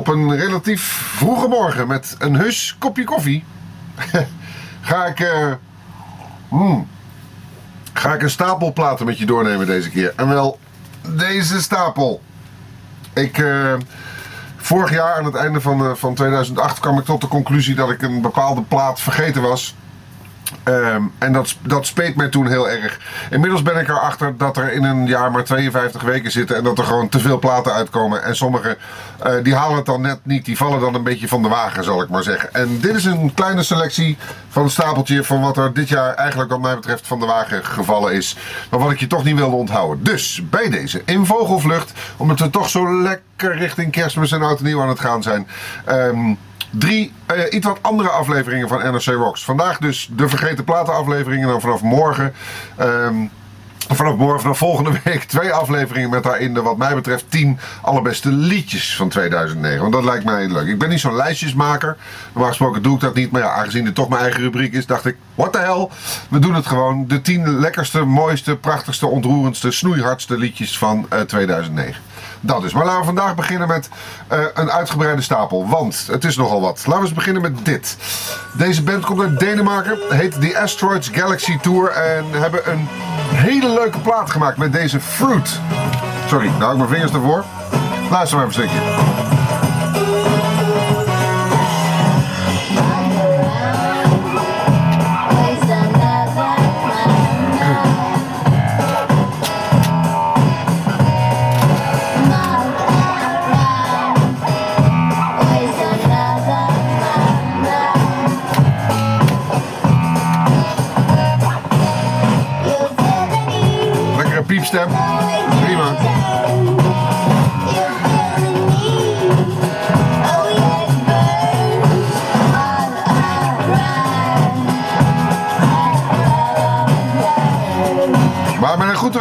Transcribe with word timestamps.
Op 0.00 0.08
een 0.08 0.36
relatief 0.36 0.82
vroege 1.16 1.48
morgen 1.48 1.86
met 1.86 2.16
een 2.18 2.34
heus 2.34 2.76
kopje 2.78 3.04
koffie 3.04 3.44
ga 4.80 5.06
ik, 5.06 5.20
eh, 5.20 5.52
hmm, 6.48 6.88
ga 7.92 8.14
ik 8.14 8.22
een 8.22 8.30
stapel 8.30 8.72
platen 8.72 9.06
met 9.06 9.18
je 9.18 9.26
doornemen 9.26 9.66
deze 9.66 9.90
keer. 9.90 10.12
En 10.16 10.28
wel 10.28 10.58
deze 11.16 11.62
stapel. 11.62 12.22
Ik, 13.12 13.38
eh, 13.38 13.74
vorig 14.56 14.90
jaar 14.90 15.14
aan 15.16 15.24
het 15.24 15.34
einde 15.34 15.60
van, 15.60 15.84
eh, 15.84 15.94
van 15.94 16.14
2008 16.14 16.80
kwam 16.80 16.98
ik 16.98 17.04
tot 17.04 17.20
de 17.20 17.28
conclusie 17.28 17.74
dat 17.74 17.90
ik 17.90 18.02
een 18.02 18.20
bepaalde 18.20 18.62
plaat 18.62 19.00
vergeten 19.00 19.42
was. 19.42 19.74
Ehm, 20.62 21.02
en 21.18 21.32
dat, 21.32 21.56
dat 21.62 21.86
speet 21.86 22.16
mij 22.16 22.28
toen 22.28 22.46
heel 22.46 22.68
erg. 22.68 23.00
Inmiddels 23.30 23.62
ben 23.62 23.76
ik 23.76 23.88
erachter 23.88 24.36
dat 24.36 24.56
er 24.56 24.72
in 24.72 24.84
een 24.84 25.06
jaar 25.06 25.30
maar 25.30 25.44
52 25.44 26.02
weken 26.02 26.30
zitten 26.30 26.56
en 26.56 26.64
dat 26.64 26.78
er 26.78 26.84
gewoon 26.84 27.08
te 27.08 27.18
veel 27.18 27.38
platen 27.38 27.72
uitkomen. 27.72 28.22
En 28.22 28.36
sommige 28.36 28.76
eh, 29.18 29.32
die 29.42 29.54
halen 29.54 29.76
het 29.76 29.86
dan 29.86 30.00
net 30.00 30.18
niet, 30.22 30.44
die 30.44 30.56
vallen 30.56 30.80
dan 30.80 30.94
een 30.94 31.02
beetje 31.02 31.28
van 31.28 31.42
de 31.42 31.48
wagen, 31.48 31.84
zal 31.84 32.02
ik 32.02 32.08
maar 32.08 32.22
zeggen. 32.22 32.54
En 32.54 32.80
dit 32.80 32.94
is 32.94 33.04
een 33.04 33.34
kleine 33.34 33.62
selectie 33.62 34.18
van 34.48 34.62
een 34.62 34.70
stapeltje 34.70 35.24
van 35.24 35.40
wat 35.40 35.56
er 35.56 35.74
dit 35.74 35.88
jaar 35.88 36.14
eigenlijk, 36.14 36.50
wat 36.50 36.60
mij 36.60 36.74
betreft, 36.74 37.06
van 37.06 37.20
de 37.20 37.26
wagen 37.26 37.64
gevallen 37.64 38.12
is. 38.12 38.36
Maar 38.70 38.80
wat 38.80 38.90
ik 38.90 39.00
je 39.00 39.06
toch 39.06 39.24
niet 39.24 39.36
wilde 39.36 39.56
onthouden. 39.56 40.04
Dus 40.04 40.42
bij 40.50 40.70
deze, 40.70 41.02
in 41.04 41.26
vogelvlucht, 41.26 41.92
omdat 42.16 42.38
we 42.38 42.50
toch 42.50 42.68
zo 42.68 43.02
lekker 43.02 43.56
richting 43.56 43.92
kerstmis 43.92 44.32
en 44.32 44.42
oud 44.42 44.58
en 44.58 44.64
nieuw 44.64 44.82
aan 44.82 44.88
het 44.88 45.00
gaan 45.00 45.22
zijn. 45.22 45.48
Ehm, 45.84 46.34
Drie 46.70 47.12
uh, 47.34 47.42
iets 47.50 47.66
wat 47.66 47.78
andere 47.80 48.08
afleveringen 48.08 48.68
van 48.68 48.78
NRC 48.78 49.04
Rocks. 49.04 49.44
Vandaag 49.44 49.78
dus 49.78 50.10
de 50.16 50.28
vergeten 50.28 50.64
platen 50.64 50.94
afleveringen. 50.94 51.44
En 51.44 51.50
dan 51.50 51.60
vanaf 51.60 51.82
morgen... 51.82 52.34
Um, 52.80 53.30
Vanaf 53.92 54.16
morgen, 54.16 54.40
vanaf 54.40 54.58
volgende 54.58 54.92
week, 55.04 55.24
twee 55.24 55.52
afleveringen 55.52 56.10
met 56.10 56.22
daarin 56.22 56.54
de, 56.54 56.62
wat 56.62 56.76
mij 56.76 56.94
betreft, 56.94 57.24
tien 57.28 57.58
allerbeste 57.82 58.28
liedjes 58.28 58.96
van 58.96 59.08
2009. 59.08 59.80
Want 59.80 59.92
dat 59.92 60.04
lijkt 60.04 60.24
mij 60.24 60.48
leuk. 60.48 60.66
Ik 60.66 60.78
ben 60.78 60.88
niet 60.88 61.00
zo'n 61.00 61.16
lijstjesmaker. 61.16 61.96
Normaal 62.32 62.48
gesproken 62.48 62.82
doe 62.82 62.94
ik 62.94 63.00
dat 63.00 63.14
niet. 63.14 63.30
Maar 63.30 63.40
ja, 63.40 63.50
aangezien 63.52 63.84
dit 63.84 63.94
toch 63.94 64.08
mijn 64.08 64.22
eigen 64.22 64.40
rubriek 64.40 64.72
is, 64.72 64.86
dacht 64.86 65.06
ik, 65.06 65.16
what 65.34 65.52
the 65.52 65.58
hell. 65.58 65.88
We 66.28 66.38
doen 66.38 66.54
het 66.54 66.66
gewoon. 66.66 67.06
De 67.06 67.20
tien 67.20 67.58
lekkerste, 67.58 68.04
mooiste, 68.04 68.56
prachtigste, 68.56 69.06
ontroerendste, 69.06 69.70
snoeihardste 69.70 70.38
liedjes 70.38 70.78
van 70.78 71.06
uh, 71.12 71.20
2009. 71.20 72.02
Dat 72.40 72.64
is. 72.64 72.72
Maar 72.72 72.84
laten 72.84 73.00
we 73.00 73.06
vandaag 73.06 73.34
beginnen 73.34 73.68
met 73.68 73.88
uh, 74.32 74.38
een 74.54 74.70
uitgebreide 74.70 75.22
stapel. 75.22 75.68
Want 75.68 76.06
het 76.10 76.24
is 76.24 76.36
nogal 76.36 76.60
wat. 76.60 76.82
Laten 76.86 77.00
we 77.00 77.08
eens 77.08 77.14
beginnen 77.14 77.42
met 77.42 77.64
dit. 77.64 77.96
Deze 78.52 78.82
band 78.82 79.04
komt 79.04 79.20
uit 79.20 79.38
Denemarken. 79.38 79.98
Heet 80.08 80.40
The 80.40 80.58
Asteroids 80.58 81.08
Galaxy 81.08 81.58
Tour. 81.58 81.90
En 81.90 82.24
hebben 82.32 82.70
een 82.70 82.86
hele 83.32 83.68
leuke 83.68 83.98
plaat 83.98 84.30
gemaakt 84.30 84.56
met 84.56 84.72
deze 84.72 85.00
Fruit. 85.00 85.60
Sorry, 86.26 86.46
nou 86.46 86.60
hou 86.60 86.72
ik 86.72 86.78
mijn 86.78 86.90
vingers 86.90 87.12
ervoor. 87.12 87.44
Luister 88.10 88.38
maar 88.38 88.46
even 88.46 88.62
een 88.62 88.68
stukje. 88.68 89.39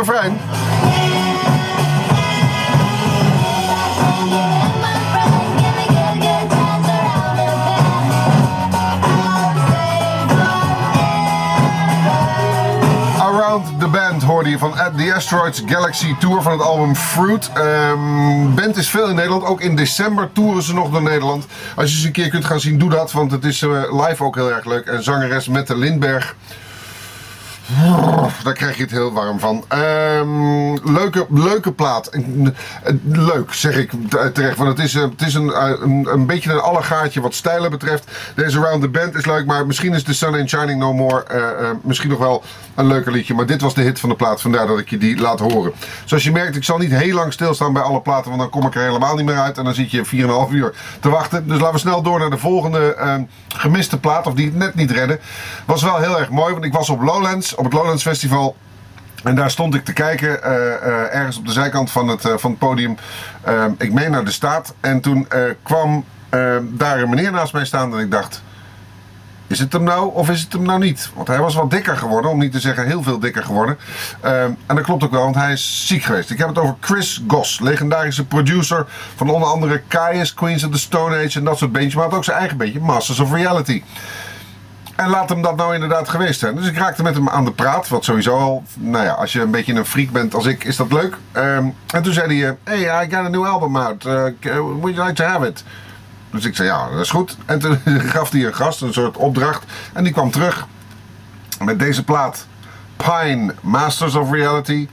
Een 0.10 0.40
goed 0.40 0.60
refrein. 0.60 0.60
hoorde 14.30 14.50
je 14.50 14.58
van 14.58 14.74
The 14.98 15.14
Asteroids 15.16 15.62
Galaxy 15.66 16.16
Tour 16.20 16.42
van 16.42 16.52
het 16.52 16.62
album 16.62 16.96
Fruit. 16.96 17.52
Um, 17.58 18.56
band 18.56 18.78
is 18.78 18.90
veel 18.90 19.10
in 19.10 19.16
Nederland. 19.16 19.44
Ook 19.44 19.62
in 19.62 19.76
december 19.76 20.32
toeren 20.34 20.64
ze 20.64 20.74
nog 20.74 20.90
door 20.90 21.02
Nederland. 21.02 21.46
Als 21.76 21.92
je 21.92 22.00
ze 22.00 22.06
een 22.06 22.12
keer 22.12 22.30
kunt 22.30 22.46
gaan 22.46 22.60
zien, 22.60 22.78
doe 22.78 22.90
dat. 22.90 23.12
Want 23.12 23.32
het 23.32 23.46
is 23.46 23.62
uh, 23.62 24.06
live 24.08 24.24
ook 24.24 24.36
heel 24.36 24.52
erg 24.52 24.66
leuk. 24.66 24.86
En 24.86 25.04
zangeres 25.04 25.48
Mette 25.48 25.78
Lindberg 25.78 26.36
daar 28.44 28.54
krijg 28.54 28.76
je 28.76 28.82
het 28.82 28.92
heel 28.92 29.12
warm 29.12 29.40
van. 29.40 29.64
Um, 29.74 30.94
leuke, 30.94 31.26
leuke 31.30 31.72
plaat. 31.72 32.10
Leuk, 33.04 33.54
zeg 33.54 33.76
ik 33.76 33.92
terecht. 34.34 34.58
Want 34.58 34.78
het 34.78 34.88
is, 34.88 34.96
eh, 34.96 35.02
het 35.02 35.22
is 35.22 35.34
een, 35.34 35.62
een, 35.84 36.08
een 36.12 36.26
beetje 36.26 36.52
een 36.52 36.60
allegaatje 36.60 37.22
wat 37.22 37.34
stijlen 37.34 37.72
betreft. 37.72 38.12
Deze 38.36 38.60
Round 38.60 38.82
the 38.82 38.90
Band 38.90 39.16
is 39.16 39.26
leuk, 39.26 39.46
maar 39.46 39.66
misschien 39.66 39.94
is 39.94 40.04
The 40.04 40.14
Sun 40.14 40.34
Ain't 40.34 40.50
Shining 40.50 40.80
No 40.80 40.94
More 40.94 41.26
misschien 41.84 42.10
nog 42.10 42.20
wel 42.20 42.44
een 42.76 42.88
leuker 42.88 43.12
liedje. 43.12 43.34
Maar 43.34 43.46
dit 43.46 43.62
was 43.62 43.74
de 43.74 43.82
hit 43.82 44.00
van 44.00 44.10
de 44.10 44.16
plaat, 44.16 44.42
vandaar 44.42 44.68
dat 44.68 44.80
ik 44.80 44.90
je 44.90 44.98
die 44.98 45.18
laat 45.18 45.40
horen. 45.40 45.74
Zoals 46.06 46.24
je 46.24 46.32
merkt, 46.32 46.56
ik 46.56 46.64
zal 46.64 46.78
niet 46.78 46.92
heel 46.92 47.16
lang 47.16 47.34
stilstaan 47.34 47.74
bij 47.74 47.82
alle 47.82 48.02
platen, 48.02 48.30
want 48.30 48.42
dan 48.42 48.50
kom 48.50 48.66
ik 48.66 48.76
er 48.76 48.84
helemaal 48.84 49.16
niet 49.16 49.26
meer 49.26 49.40
uit. 49.40 49.58
En 49.58 49.64
dan 49.64 49.74
zit 49.74 49.92
je 49.92 50.06
4,5 50.06 50.54
uur 50.54 50.74
te 51.00 51.10
wachten. 51.10 51.48
Dus 51.48 51.60
laten 51.60 51.74
we 51.74 51.80
snel 51.80 52.02
door 52.02 52.20
naar 52.20 52.30
de 52.30 52.38
volgende 52.38 52.94
ehm, 52.94 53.24
gemiste 53.48 54.00
plaat, 54.00 54.28
of 54.28 54.34
die 54.34 54.46
het 54.46 54.56
net 54.56 54.76
niet 54.76 54.92
redden. 54.92 55.20
Was 55.66 55.84
wel 55.84 55.98
heel 55.98 56.20
erg 56.20 56.30
mooi, 56.30 56.54
want 56.54 56.66
ik 56.66 56.74
was 56.74 56.90
op 56.90 57.02
Lowlands 57.02 57.56
op 57.60 57.66
het 57.66 57.74
Lowlands 57.74 58.04
Festival. 58.04 58.56
En 59.24 59.36
daar 59.36 59.52
stond 59.52 59.76
ik 59.76 59.86
te 59.86 59.94
kijken, 59.94 60.30
uh, 60.30 60.52
uh, 60.52 61.16
ergens 61.16 61.38
op 61.38 61.46
de 61.46 61.52
zijkant 61.52 61.92
van 61.92 62.08
het, 62.08 62.26
uh, 62.26 62.34
van 62.38 62.50
het 62.50 62.60
podium. 62.60 62.98
ik 63.78 63.94
meen 63.94 64.12
naar 64.12 64.26
de 64.26 64.32
staat. 64.32 64.74
En 64.80 65.02
toen 65.02 65.28
kwam 65.64 66.06
daar 66.62 67.00
een 67.00 67.10
meneer 67.10 67.32
naast 67.32 67.54
mij 67.54 67.66
staan 67.66 67.94
en 67.94 68.00
ik 68.00 68.12
dacht... 68.12 68.42
Is 69.48 69.60
het 69.60 69.74
hem 69.74 69.84
nou 69.84 70.14
of 70.14 70.30
is 70.30 70.42
het 70.42 70.54
hem 70.54 70.62
nou 70.62 70.80
niet? 70.80 71.10
Want 71.16 71.28
hij 71.28 71.40
was 71.40 71.56
wat 71.56 71.72
dikker 71.72 71.98
geworden, 71.98 72.32
om 72.32 72.40
niet 72.40 72.52
te 72.52 72.60
zeggen 72.60 72.86
heel 72.86 73.04
veel 73.04 73.20
dikker 73.20 73.44
geworden. 73.44 73.78
en 74.22 74.58
dat 74.68 74.82
klopt 74.82 75.04
ook 75.04 75.12
wel, 75.12 75.24
want 75.24 75.36
hij 75.36 75.52
is 75.52 75.88
ziek 75.88 76.04
geweest. 76.04 76.30
Ik 76.30 76.38
heb 76.38 76.48
het 76.48 76.58
over 76.58 76.76
Chris 76.80 77.24
Goss, 77.28 77.60
legendarische 77.60 78.26
producer 78.26 78.86
van 79.16 79.30
onder 79.30 79.50
andere 79.50 79.82
Caius, 79.88 80.34
Queens 80.34 80.64
of 80.64 80.72
the 80.72 80.78
Stone 80.78 81.26
Age 81.26 81.40
en 81.40 81.46
dat 81.46 81.58
soort 81.58 81.72
beentjes. 81.72 81.96
Maar 81.96 82.04
had 82.04 82.14
ook 82.14 82.24
zijn 82.24 82.38
eigen 82.38 82.58
beetje, 82.58 82.80
Masters 82.80 83.20
of 83.20 83.34
Reality. 83.34 83.84
En 85.00 85.10
laat 85.10 85.30
hem 85.30 85.42
dat 85.42 85.56
nou 85.56 85.74
inderdaad 85.74 86.10
geweest 86.10 86.40
zijn. 86.40 86.56
Dus 86.56 86.68
ik 86.68 86.78
raakte 86.78 87.04
met 87.04 87.16
hem 87.16 87.30
aan 87.30 87.46
de 87.46 87.52
praat. 87.52 87.88
Wat 87.88 88.04
sowieso 88.04 88.38
al, 88.38 88.64
nou 88.78 89.06
ja, 89.06 89.12
als 89.12 89.34
je 89.34 89.42
een 89.42 89.52
beetje 89.52 89.74
een 89.74 89.86
freak 89.86 90.10
bent 90.10 90.34
als 90.34 90.46
ik, 90.46 90.64
is 90.64 90.76
dat 90.76 90.92
leuk. 90.92 91.18
Um, 91.34 91.76
en 91.94 92.04
toen 92.04 92.14
zei 92.14 92.40
hij, 92.40 92.58
hey, 92.64 93.06
I 93.06 93.10
got 93.10 93.26
a 93.26 93.28
new 93.28 93.46
album 93.46 93.78
out. 93.78 94.06
Uh, 94.06 94.14
would 94.42 94.96
you 94.96 95.08
like 95.08 95.14
to 95.14 95.24
have 95.24 95.48
it? 95.48 95.64
Dus 96.32 96.46
ik 96.46 96.56
zei, 96.56 96.68
ja, 96.68 96.90
dat 96.90 97.00
is 97.00 97.10
goed. 97.10 97.38
En 97.46 97.60
toen 97.60 97.80
gaf 98.14 98.32
hij 98.32 98.46
een 98.46 98.56
gast, 98.56 98.82
een 98.82 98.94
soort 98.94 99.18
opdracht. 99.18 99.64
En 99.94 100.04
die 100.04 100.14
kwam 100.14 100.32
terug 100.32 100.68
met 101.64 101.80
deze 101.80 102.04
plaat. 102.04 102.46
Pine, 102.96 103.54
Masters 103.62 104.16
of 104.16 104.32
Reality. 104.32 104.88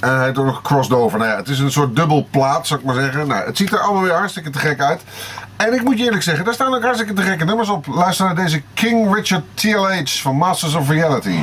En 0.00 0.18
hij 0.18 0.28
ook 0.28 0.44
nog 0.44 0.62
crossed 0.62 0.96
over. 0.96 1.18
Nou 1.18 1.30
ja, 1.30 1.36
het 1.36 1.48
is 1.48 1.58
een 1.58 1.72
soort 1.72 1.96
dubbel 1.96 2.26
plaat, 2.30 2.66
zou 2.66 2.80
ik 2.80 2.86
maar 2.86 2.94
zeggen. 2.94 3.26
Nou, 3.26 3.46
het 3.46 3.56
ziet 3.56 3.72
er 3.72 3.78
allemaal 3.78 4.02
weer 4.02 4.12
hartstikke 4.12 4.50
te 4.50 4.58
gek 4.58 4.80
uit. 4.80 5.02
En 5.56 5.74
ik 5.74 5.82
moet 5.82 5.98
je 5.98 6.04
eerlijk 6.04 6.22
zeggen, 6.22 6.44
daar 6.44 6.54
staan 6.54 6.74
ook 6.74 6.82
hartstikke 6.82 7.12
te 7.12 7.22
gekke 7.22 7.44
nummers 7.44 7.68
op. 7.68 7.86
Luister 7.86 8.26
naar 8.26 8.34
deze 8.34 8.62
King 8.74 9.14
Richard 9.14 9.44
TLH 9.54 10.06
van 10.06 10.36
Masters 10.36 10.74
of 10.74 10.88
Reality. 10.88 11.38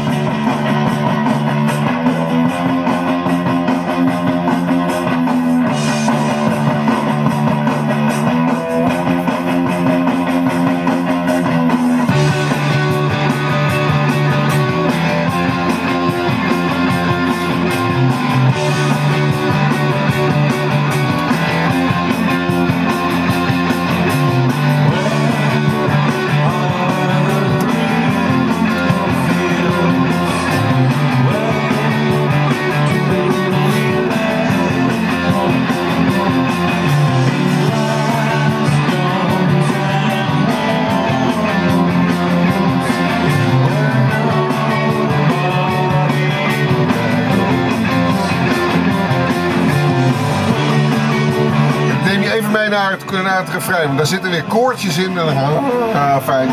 Het, 53.45 53.53
refrein. 53.53 53.85
want 53.85 53.97
Daar 53.97 54.07
zitten 54.07 54.31
weer 54.31 54.43
koortjes 54.43 54.97
in. 54.97 55.17
En 55.17 55.25
dan, 55.25 55.37
ah, 55.93 56.17
fijn. 56.23 56.49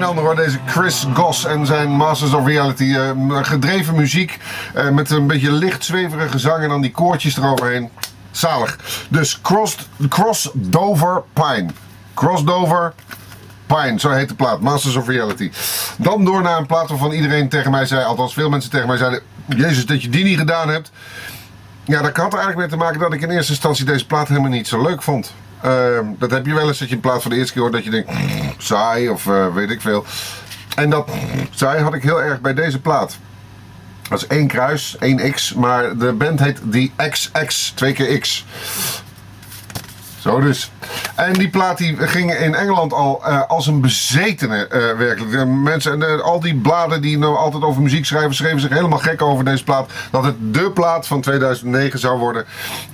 Ander 0.00 0.24
hoor. 0.24 0.36
Deze 0.36 0.58
Chris 0.66 1.06
Goss 1.14 1.44
en 1.44 1.66
zijn 1.66 1.88
Masters 1.90 2.32
of 2.32 2.46
Reality. 2.46 2.94
eh, 2.94 3.10
gedreven 3.42 3.94
muziek 3.94 4.38
eh, 4.74 4.88
met 4.88 5.10
een 5.10 5.26
beetje 5.26 5.52
licht 5.52 5.84
zweverige 5.84 6.38
zang 6.38 6.62
en 6.62 6.68
dan 6.68 6.80
die 6.80 6.90
koortjes 6.90 7.36
eroverheen. 7.36 7.90
Zalig. 8.30 8.78
Dus 9.08 9.40
Cross, 9.40 9.76
Cross 10.08 10.50
Pine. 11.32 11.66
Cross 12.14 12.44
Dover 12.44 12.92
Pine, 13.66 14.00
zo 14.00 14.10
heet 14.10 14.28
de 14.28 14.34
plaat. 14.34 14.60
Masters 14.60 14.96
of 14.96 15.08
Reality. 15.08 15.50
Dan 15.96 16.24
door 16.24 16.42
naar 16.42 16.58
een 16.58 16.66
plaat 16.66 16.88
waarvan 16.88 17.12
iedereen 17.12 17.48
tegen 17.48 17.70
mij 17.70 17.86
zei, 17.86 18.04
althans 18.04 18.34
veel 18.34 18.48
mensen 18.48 18.70
tegen 18.70 18.86
mij 18.86 18.96
zeiden... 18.96 19.20
Jezus, 19.46 19.86
dat 19.86 20.02
je 20.02 20.08
die 20.08 20.24
niet 20.24 20.38
gedaan 20.38 20.68
hebt. 20.68 20.90
Ja, 21.84 22.02
dat 22.02 22.16
had 22.16 22.32
er 22.32 22.38
eigenlijk 22.38 22.56
mee 22.56 22.68
te 22.68 22.84
maken 22.84 23.00
dat 23.00 23.12
ik 23.12 23.20
in 23.20 23.30
eerste 23.30 23.52
instantie 23.52 23.84
deze 23.84 24.06
plaat 24.06 24.28
helemaal 24.28 24.50
niet 24.50 24.68
zo 24.68 24.82
leuk 24.82 25.02
vond. 25.02 25.32
Ehm, 25.62 26.06
dat 26.18 26.30
heb 26.30 26.46
je 26.46 26.54
wel 26.54 26.68
eens 26.68 26.78
dat 26.78 26.88
je 26.88 26.94
in 26.94 27.00
plaats 27.00 27.22
van 27.22 27.30
de 27.30 27.36
eerste 27.36 27.52
keer 27.52 27.62
hoort 27.62 27.74
dat 27.74 27.84
je 27.84 27.90
denkt, 27.90 28.10
saai 28.58 29.08
of 29.08 29.26
eh, 29.26 29.54
weet 29.54 29.70
ik 29.70 29.80
veel. 29.80 30.04
En 30.76 30.90
dat 30.90 31.10
saai 31.50 31.82
had 31.82 31.94
ik 31.94 32.02
heel 32.02 32.22
erg 32.22 32.40
bij 32.40 32.54
deze 32.54 32.80
plaat. 32.80 33.18
Dat 34.08 34.22
is 34.22 34.26
één 34.26 34.46
kruis, 34.46 34.96
één 34.98 35.32
X, 35.32 35.54
maar 35.54 35.96
de 35.96 36.12
band 36.12 36.40
heet 36.40 36.60
The 36.70 36.90
XX, 37.10 37.72
twee 37.74 37.92
keer 37.92 38.18
X. 38.18 38.44
Zo 40.18 40.40
dus. 40.40 40.70
En 41.26 41.32
die 41.32 41.48
plaat 41.48 41.78
die 41.78 41.96
ging 41.96 42.34
in 42.34 42.54
Engeland 42.54 42.92
al 42.92 43.22
eh, 43.24 43.42
als 43.48 43.66
een 43.66 43.80
bezetene 43.80 44.66
eh, 44.66 44.98
werkelijk. 44.98 45.46
Mensen, 45.46 46.02
en 46.02 46.22
al 46.22 46.40
die 46.40 46.54
bladen 46.54 47.00
die 47.00 47.18
nou 47.18 47.36
altijd 47.36 47.62
over 47.62 47.82
muziek 47.82 48.04
schrijven, 48.04 48.34
schreven 48.34 48.60
zich 48.60 48.70
helemaal 48.70 48.98
gek 48.98 49.22
over 49.22 49.44
deze 49.44 49.64
plaat. 49.64 49.90
Dat 50.10 50.24
het 50.24 50.54
de 50.54 50.70
plaat 50.70 51.06
van 51.06 51.20
2009 51.20 51.98
zou 51.98 52.18
worden. 52.18 52.44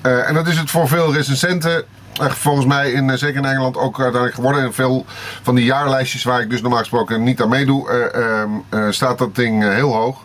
Eh, 0.00 0.28
en 0.28 0.34
dat 0.34 0.46
is 0.46 0.58
het 0.58 0.70
voor 0.70 0.88
veel 0.88 1.12
recensenten. 1.12 1.84
volgens 2.18 2.66
mij, 2.66 2.90
in, 2.90 3.18
zeker 3.18 3.36
in 3.36 3.44
Engeland, 3.44 3.76
ook 3.76 3.94
uiteindelijk 3.94 4.34
geworden. 4.34 4.64
In 4.64 4.72
veel 4.72 5.04
van 5.42 5.54
die 5.54 5.64
jaarlijstjes 5.64 6.24
waar 6.24 6.40
ik 6.40 6.50
dus 6.50 6.60
normaal 6.60 6.78
gesproken 6.78 7.22
niet 7.22 7.42
aan 7.42 7.48
meedoe, 7.48 7.90
eh, 7.90 8.22
ehm, 8.22 8.50
eh, 8.68 8.86
staat 8.90 9.18
dat 9.18 9.34
ding 9.34 9.62
heel 9.62 9.94
hoog. 9.94 10.24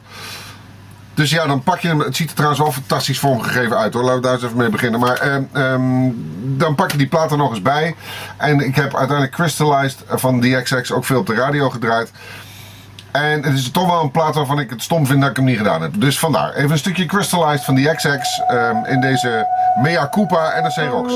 Dus 1.13 1.29
ja, 1.29 1.45
dan 1.47 1.63
pak 1.63 1.79
je 1.79 1.87
hem. 1.87 1.99
Het 1.99 2.15
ziet 2.15 2.29
er 2.29 2.35
trouwens 2.35 2.61
wel 2.61 2.71
fantastisch 2.71 3.19
vormgegeven 3.19 3.77
uit 3.77 3.93
hoor. 3.93 4.03
Laten 4.03 4.21
we 4.21 4.21
daar 4.21 4.33
eens 4.33 4.43
even 4.43 4.57
mee 4.57 4.69
beginnen. 4.69 4.99
Maar 4.99 5.17
ehm, 5.17 5.43
ehm, 5.51 6.11
dan 6.57 6.75
pak 6.75 6.91
je 6.91 6.97
die 6.97 7.07
plaat 7.07 7.31
er 7.31 7.37
nog 7.37 7.49
eens 7.49 7.61
bij. 7.61 7.95
En 8.37 8.59
ik 8.59 8.75
heb 8.75 8.95
uiteindelijk 8.95 9.31
Crystallized 9.31 10.03
van 10.07 10.41
DXX 10.41 10.91
ook 10.91 11.05
veel 11.05 11.19
op 11.19 11.25
de 11.25 11.35
radio 11.35 11.69
gedraaid. 11.69 12.11
En 13.11 13.43
het 13.43 13.53
is 13.53 13.71
toch 13.71 13.87
wel 13.87 14.01
een 14.01 14.11
plaat 14.11 14.35
waarvan 14.35 14.59
ik 14.59 14.69
het 14.69 14.81
stom 14.81 15.05
vind 15.05 15.21
dat 15.21 15.29
ik 15.29 15.35
hem 15.35 15.45
niet 15.45 15.57
gedaan 15.57 15.81
heb. 15.81 15.91
Dus 16.01 16.19
vandaar. 16.19 16.53
Even 16.53 16.71
een 16.71 16.77
stukje 16.77 17.05
Crystallized 17.05 17.65
van 17.65 17.75
DXX 17.75 18.41
ehm 18.47 18.85
in 18.85 19.01
deze 19.01 19.47
Mea 19.81 20.09
Culpa 20.09 20.61
NRC 20.61 20.89
Rocks. 20.91 21.13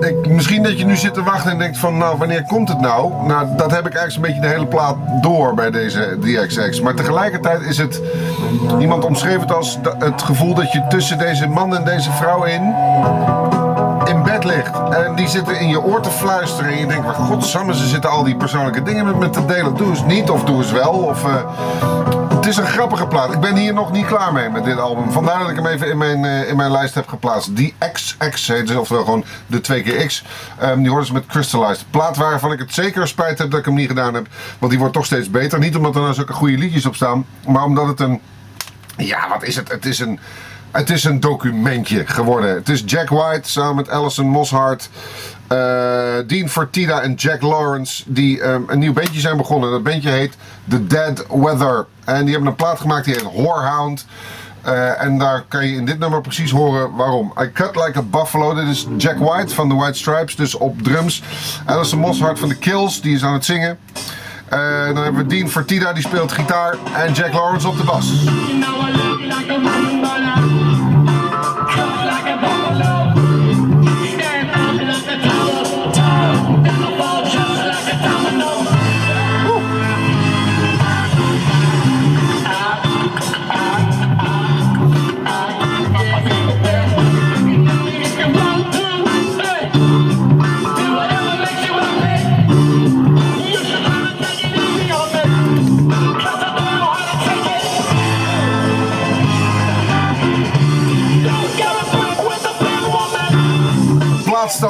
Ik, 0.00 0.28
misschien 0.28 0.62
dat 0.62 0.78
je 0.78 0.84
nu 0.84 0.96
zit 0.96 1.14
te 1.14 1.22
wachten 1.22 1.50
en 1.50 1.58
denkt 1.58 1.78
van 1.78 1.98
nou 1.98 2.18
wanneer 2.18 2.44
komt 2.44 2.68
het 2.68 2.80
nou? 2.80 3.26
Nou 3.26 3.48
dat 3.56 3.70
heb 3.70 3.86
ik 3.86 3.94
eigenlijk 3.94 4.14
een 4.14 4.22
beetje 4.22 4.48
de 4.48 4.54
hele 4.54 4.66
plaat 4.66 4.96
door 5.22 5.54
bij 5.54 5.70
deze 5.70 6.18
DXX. 6.20 6.80
Maar 6.80 6.94
tegelijkertijd 6.94 7.62
is 7.62 7.78
het, 7.78 8.00
iemand 8.80 9.04
omschreef 9.04 9.40
het 9.40 9.52
als 9.52 9.78
het 9.98 10.22
gevoel 10.22 10.54
dat 10.54 10.72
je 10.72 10.86
tussen 10.88 11.18
deze 11.18 11.46
man 11.46 11.76
en 11.76 11.84
deze 11.84 12.12
vrouw 12.12 12.44
in, 12.44 12.74
in 14.08 14.22
bed 14.22 14.44
ligt. 14.44 14.72
En 14.90 15.14
die 15.14 15.28
zitten 15.28 15.60
in 15.60 15.68
je 15.68 15.80
oor 15.80 16.00
te 16.00 16.10
fluisteren 16.10 16.72
en 16.72 16.78
je 16.78 16.86
denkt, 16.86 17.04
maar 17.04 17.14
godsamme 17.14 17.74
ze 17.74 17.86
zitten 17.86 18.10
al 18.10 18.24
die 18.24 18.36
persoonlijke 18.36 18.82
dingen 18.82 19.04
met 19.04 19.18
me 19.18 19.30
te 19.30 19.44
delen. 19.44 19.76
Doe 19.76 19.88
eens 19.88 20.04
niet 20.04 20.30
of 20.30 20.44
doe 20.44 20.56
eens 20.56 20.72
wel. 20.72 20.92
Of, 20.92 21.24
eh, 21.24 21.44
het 22.44 22.46
is 22.46 22.56
een 22.56 22.66
grappige 22.66 23.06
plaat. 23.06 23.32
Ik 23.32 23.40
ben 23.40 23.56
hier 23.56 23.74
nog 23.74 23.92
niet 23.92 24.06
klaar 24.06 24.32
mee 24.32 24.48
met 24.48 24.64
dit 24.64 24.78
album. 24.78 25.12
Vandaar 25.12 25.38
dat 25.38 25.50
ik 25.50 25.56
hem 25.56 25.66
even 25.66 25.90
in 25.90 25.98
mijn, 25.98 26.24
eh, 26.24 26.48
in 26.48 26.56
mijn 26.56 26.70
lijst 26.70 26.94
heb 26.94 27.08
geplaatst. 27.08 27.56
Die 27.56 27.74
XX 27.92 28.48
heet 28.48 28.68
ze, 28.68 28.80
oftewel 28.80 29.04
gewoon 29.04 29.24
de 29.46 29.60
2 29.60 29.82
keer 29.82 30.06
X. 30.06 30.24
Ehm, 30.58 30.78
die 30.78 30.90
hoort 30.90 31.02
dus 31.02 31.12
met 31.12 31.26
Crystallized. 31.26 31.84
Plaat 31.90 32.16
waarvan 32.16 32.52
ik 32.52 32.58
het 32.58 32.74
zeker 32.74 33.08
spijt 33.08 33.38
heb 33.38 33.50
dat 33.50 33.58
ik 33.58 33.64
hem 33.64 33.74
niet 33.74 33.88
gedaan 33.88 34.14
heb. 34.14 34.26
Want 34.58 34.70
die 34.70 34.80
wordt 34.80 34.94
toch 34.94 35.06
steeds 35.06 35.30
beter. 35.30 35.58
Niet 35.58 35.76
omdat 35.76 35.94
er 35.94 36.00
nou 36.00 36.14
zulke 36.14 36.32
goede 36.32 36.58
liedjes 36.58 36.86
op 36.86 36.94
staan. 36.94 37.26
Maar 37.46 37.64
omdat 37.64 37.86
het 37.86 38.00
een... 38.00 38.20
Ja, 38.96 39.28
wat 39.28 39.42
is 39.42 39.56
het? 39.56 39.68
Het 39.70 39.86
is 39.86 39.98
een... 39.98 40.18
Het 40.74 40.90
is 40.90 41.04
een 41.04 41.20
documentje 41.20 42.06
geworden. 42.06 42.54
Het 42.54 42.68
is 42.68 42.82
Jack 42.86 43.08
White 43.08 43.50
samen 43.50 43.76
met 43.76 43.90
Alison 43.90 44.26
Mosshart, 44.26 44.90
eh, 45.46 45.58
Dean 46.26 46.48
Fertitta 46.48 47.00
en 47.00 47.14
Jack 47.14 47.42
Lawrence 47.42 48.02
die 48.06 48.40
ehm, 48.40 48.62
een 48.66 48.78
nieuw 48.78 48.92
bandje 48.92 49.20
zijn 49.20 49.36
begonnen. 49.36 49.70
Dat 49.70 49.82
bandje 49.82 50.10
heet 50.10 50.36
The 50.68 50.86
Dead 50.86 51.26
Weather. 51.28 51.86
En 52.04 52.22
die 52.22 52.32
hebben 52.32 52.50
een 52.50 52.56
plaat 52.56 52.80
gemaakt 52.80 53.04
die 53.04 53.14
heet 53.14 53.22
Whorehound. 53.22 54.06
Eh, 54.62 55.02
en 55.02 55.18
daar 55.18 55.44
kan 55.48 55.66
je 55.66 55.76
in 55.76 55.84
dit 55.84 55.98
nummer 55.98 56.20
precies 56.20 56.50
horen 56.50 56.94
waarom. 56.94 57.32
I 57.42 57.52
Cut 57.52 57.76
Like 57.76 57.98
a 57.98 58.02
Buffalo. 58.02 58.54
Dit 58.54 58.68
is 58.68 58.86
Jack 58.96 59.18
White 59.18 59.54
van 59.54 59.68
The 59.68 59.74
White 59.74 59.98
Stripes, 59.98 60.36
dus 60.36 60.54
op 60.54 60.82
drums. 60.82 61.22
Alison 61.64 61.98
Mosshart 61.98 62.38
van 62.38 62.48
The 62.48 62.58
Kills, 62.58 63.00
die 63.00 63.14
is 63.14 63.24
aan 63.24 63.32
het 63.32 63.44
zingen. 63.44 63.78
Eh, 64.48 64.58
dan 64.86 65.02
hebben 65.02 65.16
we 65.16 65.26
Dean 65.26 65.48
Fertitta, 65.48 65.92
die 65.92 66.02
speelt 66.02 66.32
gitaar. 66.32 66.76
En 66.94 67.12
Jack 67.12 67.32
Lawrence 67.32 67.68
op 67.68 67.76
de 67.76 67.84
bas. 67.84 68.12
You 69.24 69.30
know 69.30 69.36
I 69.36 69.40
look 69.40 69.48
like 69.48 69.56
a 69.56 70.02
buffalo. 70.02 70.73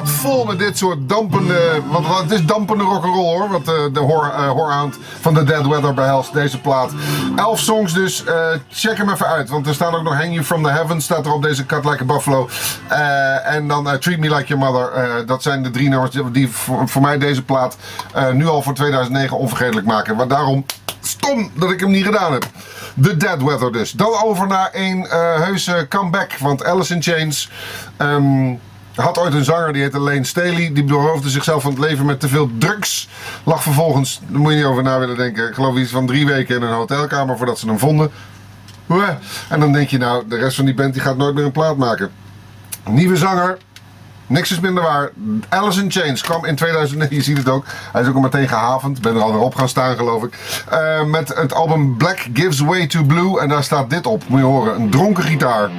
Vol 0.05 0.45
met 0.45 0.59
dit 0.59 0.79
soort 0.79 1.09
dampende. 1.09 1.83
Want 1.91 2.07
het 2.07 2.31
is 2.31 2.45
dampende 2.45 2.85
rock'n'roll 2.85 3.39
hoor. 3.39 3.49
Wat 3.51 3.61
eh, 3.61 3.75
de 3.93 4.01
eh, 4.01 4.51
Hoorhound 4.51 4.99
van 5.21 5.35
The 5.35 5.45
Dead 5.45 5.67
Weather 5.67 5.95
behelst, 5.95 6.33
deze 6.33 6.61
plaat. 6.61 6.91
Elf 7.37 7.59
songs 7.61 7.93
dus. 7.93 8.25
eh, 8.25 8.47
check 8.71 8.97
hem 8.97 9.11
even 9.11 9.27
uit. 9.27 9.49
Want 9.49 9.67
er 9.67 9.75
staat 9.75 9.95
ook 9.95 10.03
nog 10.03 10.15
Hang 10.17 10.33
You 10.33 10.45
From 10.45 10.63
The 10.63 10.71
Heavens. 10.71 11.05
Staat 11.05 11.27
er 11.27 11.33
op 11.33 11.43
deze 11.43 11.67
Cut 11.67 11.85
Like 11.85 12.03
a 12.03 12.07
Buffalo. 12.07 12.49
En 13.45 13.69
dan 13.69 13.99
Treat 13.99 14.19
Me 14.19 14.35
Like 14.35 14.55
Your 14.55 14.65
Mother. 14.65 15.27
Dat 15.27 15.43
zijn 15.43 15.63
de 15.63 15.71
drie 15.71 15.89
nummers 15.89 16.17
die- 16.33 16.49
voor, 16.49 17.03
mij 17.03 17.19
deze 17.19 17.43
plaat 17.43 17.77
nu 18.33 18.47
al 18.49 18.63
voor 18.63 18.75
2009 18.75 19.37
onvergetelijk 19.39 19.87
maken. 19.87 20.17
Maar 20.17 20.29
daarom 20.29 20.65
stom 21.01 21.51
dat 21.55 21.71
ik 21.71 21.81
hem 21.81 21.91
niet 21.91 22.05
gedaan 22.05 22.33
heb. 22.33 22.45
The 23.03 23.17
Dead 23.17 23.43
Weather 23.43 23.73
dus. 23.73 23.91
Dan 23.93 24.23
over 24.25 24.47
naar 24.47 24.69
een 24.73 25.07
heuse 25.41 25.87
comeback. 25.89 26.37
Want 26.39 26.65
Alice 26.65 26.95
in 26.95 27.03
Chains 27.03 27.51
ehm, 28.95 29.07
had 29.07 29.19
ooit 29.19 29.35
een 29.35 29.45
zanger 29.45 29.73
die 29.73 29.83
heette 29.83 29.99
Lane 29.99 30.25
Staley. 30.25 30.71
Die 30.73 30.85
beroofde 30.85 31.31
zichzelf 31.31 31.63
van 31.63 31.71
het 31.71 31.81
leven 31.81 32.07
met 32.07 32.21
te 32.21 32.29
veel 32.29 32.51
drugs. 32.59 33.09
Lag 33.45 33.63
vervolgens, 33.63 34.21
daar 34.29 34.41
moet 34.41 34.51
je 34.51 34.57
niet 34.57 34.67
over 34.67 34.83
na 34.83 34.99
willen 34.99 35.17
denken. 35.17 35.49
Ik 35.49 35.55
geloof 35.55 35.77
iets 35.77 35.91
van 35.91 36.07
drie 36.07 36.27
weken 36.27 36.57
in 36.57 36.63
een 36.63 36.75
hotelkamer 36.75 37.37
voordat 37.37 37.59
ze 37.59 37.67
hem 37.67 37.79
vonden. 37.79 38.11
En 39.49 39.61
dan 39.61 39.73
denk 39.73 39.89
je 39.89 39.99
nou, 39.99 40.29
de 40.29 40.37
rest 40.37 40.57
van 40.57 40.65
die 40.65 40.75
band 40.75 40.93
die 40.93 41.03
gaat 41.03 41.17
nooit 41.17 41.35
meer 41.35 41.45
een 41.45 41.53
plaat 41.53 41.77
maken. 41.77 42.11
Nieuwe 42.85 43.17
zanger, 43.17 43.59
Niks 44.27 44.51
is 44.51 44.61
minder 44.61 44.83
waar. 44.83 45.11
Alice 45.49 45.81
in 45.81 45.91
Chains 45.91 46.23
kwam 46.23 46.45
in 46.45 46.55
2009, 46.55 47.17
je 47.17 47.23
ziet 47.23 47.37
het 47.37 47.49
ook. 47.49 47.65
Hij 47.93 48.03
is 48.03 48.09
ook 48.09 48.15
al 48.15 48.21
meteen 48.21 48.49
gehavend. 48.49 49.01
Ben 49.01 49.15
er 49.15 49.23
alweer 49.23 49.41
op 49.41 49.55
gaan 49.55 49.69
staan, 49.69 49.97
geloof 49.97 50.23
ik. 50.23 50.39
Eh, 50.71 51.05
met 51.05 51.35
het 51.35 51.55
album 51.55 51.97
Black 51.97 52.27
Gives 52.33 52.61
Way 52.61 52.87
to 52.87 53.03
Blue. 53.03 53.41
En 53.41 53.49
daar 53.49 53.65
staat 53.65 53.91
dit 53.91 54.07
op, 54.07 54.23
moet 54.29 54.39
je 54.39 54.45
horen. 54.45 54.75
Een 54.75 54.91
dronken 54.91 55.25
gitaar. 55.25 55.71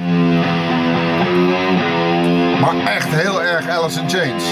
Maar 2.66 2.86
echt 2.86 3.08
heel 3.08 3.42
erg 3.42 3.68
Alice 3.68 4.00
in 4.00 4.08
Chains. 4.08 4.44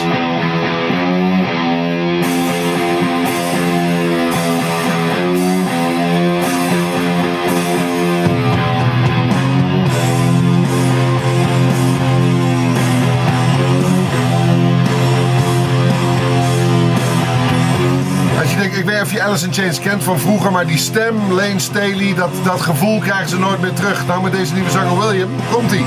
Ik 18.63 18.73
weet 18.73 18.95
niet 18.95 19.03
of 19.03 19.13
je 19.13 19.23
Alice 19.23 19.47
in 19.47 19.53
Chains 19.53 19.81
kent 19.81 20.05
van 20.05 20.19
vroeger, 20.19 20.53
maar 20.53 20.67
die 20.67 20.79
stem, 20.79 21.33
Lane 21.33 21.59
Staley, 21.59 22.15
dat, 22.15 22.31
dat 22.45 22.61
gevoel 22.61 22.99
krijgen 22.99 23.29
ze 23.29 23.39
nooit 23.39 23.61
meer 23.61 23.73
terug. 23.73 24.07
Nou, 24.07 24.23
met 24.23 24.33
deze 24.33 24.55
nieuwe 24.55 24.71
zanger 24.71 24.99
William, 24.99 25.31
komt 25.51 25.73
ie. 25.73 25.85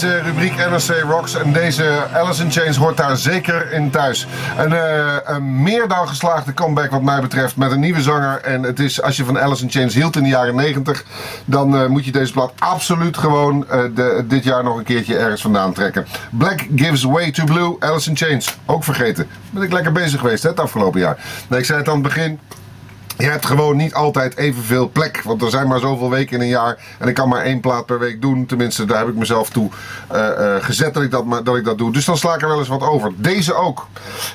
Deze 0.00 0.20
rubriek 0.20 0.56
NRC 0.56 1.02
Rocks 1.02 1.34
en 1.34 1.52
deze 1.52 2.06
Alice 2.12 2.42
in 2.42 2.50
Chains 2.50 2.76
hoort 2.76 2.96
daar 2.96 3.16
zeker 3.16 3.72
in 3.72 3.90
thuis. 3.90 4.26
Een, 4.58 4.72
eh, 4.72 5.16
een 5.24 5.62
meer 5.62 5.88
dan 5.88 6.08
geslaagde 6.08 6.54
comeback 6.54 6.90
wat 6.90 7.02
mij 7.02 7.20
betreft 7.20 7.56
met 7.56 7.70
een 7.70 7.80
nieuwe 7.80 8.02
zanger. 8.02 8.40
En 8.40 8.62
het 8.62 8.80
is, 8.80 9.02
als 9.02 9.16
je 9.16 9.24
van 9.24 9.38
Alice 9.38 9.62
in 9.62 9.70
Chains 9.70 9.94
hield 9.94 10.16
in 10.16 10.22
de 10.22 10.28
jaren 10.28 10.54
90, 10.54 11.04
dan 11.44 11.76
eh, 11.76 11.86
moet 11.86 12.04
je 12.04 12.12
deze 12.12 12.32
plaat 12.32 12.52
absoluut 12.58 13.16
gewoon 13.16 13.68
eh, 13.68 13.80
de, 13.94 14.24
dit 14.28 14.44
jaar 14.44 14.64
nog 14.64 14.76
een 14.76 14.84
keertje 14.84 15.16
ergens 15.16 15.42
vandaan 15.42 15.72
trekken. 15.72 16.06
Black 16.30 16.66
Gives 16.76 17.02
Way 17.02 17.30
to 17.30 17.44
Blue, 17.44 17.76
Alice 17.78 18.10
in 18.10 18.16
Chains. 18.16 18.58
Ook 18.66 18.84
vergeten. 18.84 19.28
Ben 19.50 19.62
ik 19.62 19.72
lekker 19.72 19.92
bezig 19.92 20.20
geweest 20.20 20.42
hè, 20.42 20.48
het 20.48 20.60
afgelopen 20.60 21.00
jaar. 21.00 21.16
Ik 21.50 21.64
zei 21.64 21.78
het 21.78 21.88
aan 21.88 21.94
het 21.94 22.02
begin. 22.02 22.38
Je 23.18 23.30
hebt 23.30 23.46
gewoon 23.46 23.76
niet 23.76 23.94
altijd 23.94 24.36
evenveel 24.36 24.88
plek. 24.88 25.22
Want 25.24 25.42
er 25.42 25.50
zijn 25.50 25.68
maar 25.68 25.78
zoveel 25.78 26.10
weken 26.10 26.36
in 26.36 26.42
een 26.42 26.48
jaar. 26.48 26.78
En 26.98 27.08
ik 27.08 27.14
kan 27.14 27.28
maar 27.28 27.42
één 27.42 27.60
plaat 27.60 27.86
per 27.86 27.98
week 27.98 28.22
doen. 28.22 28.46
Tenminste, 28.46 28.84
daar 28.84 28.98
heb 28.98 29.08
ik 29.08 29.14
mezelf 29.14 29.50
toe 29.50 29.70
eh, 30.08 30.56
eh, 30.56 30.64
gezet 30.64 30.94
dat 30.94 31.02
ik 31.02 31.10
dat, 31.10 31.56
ik 31.56 31.64
dat 31.64 31.78
doe. 31.78 31.92
Dus 31.92 32.04
dan 32.04 32.16
sla 32.16 32.34
ik 32.34 32.42
er 32.42 32.48
wel 32.48 32.58
eens 32.58 32.68
wat 32.68 32.82
over. 32.82 33.12
Deze 33.16 33.54
ook. 33.54 33.86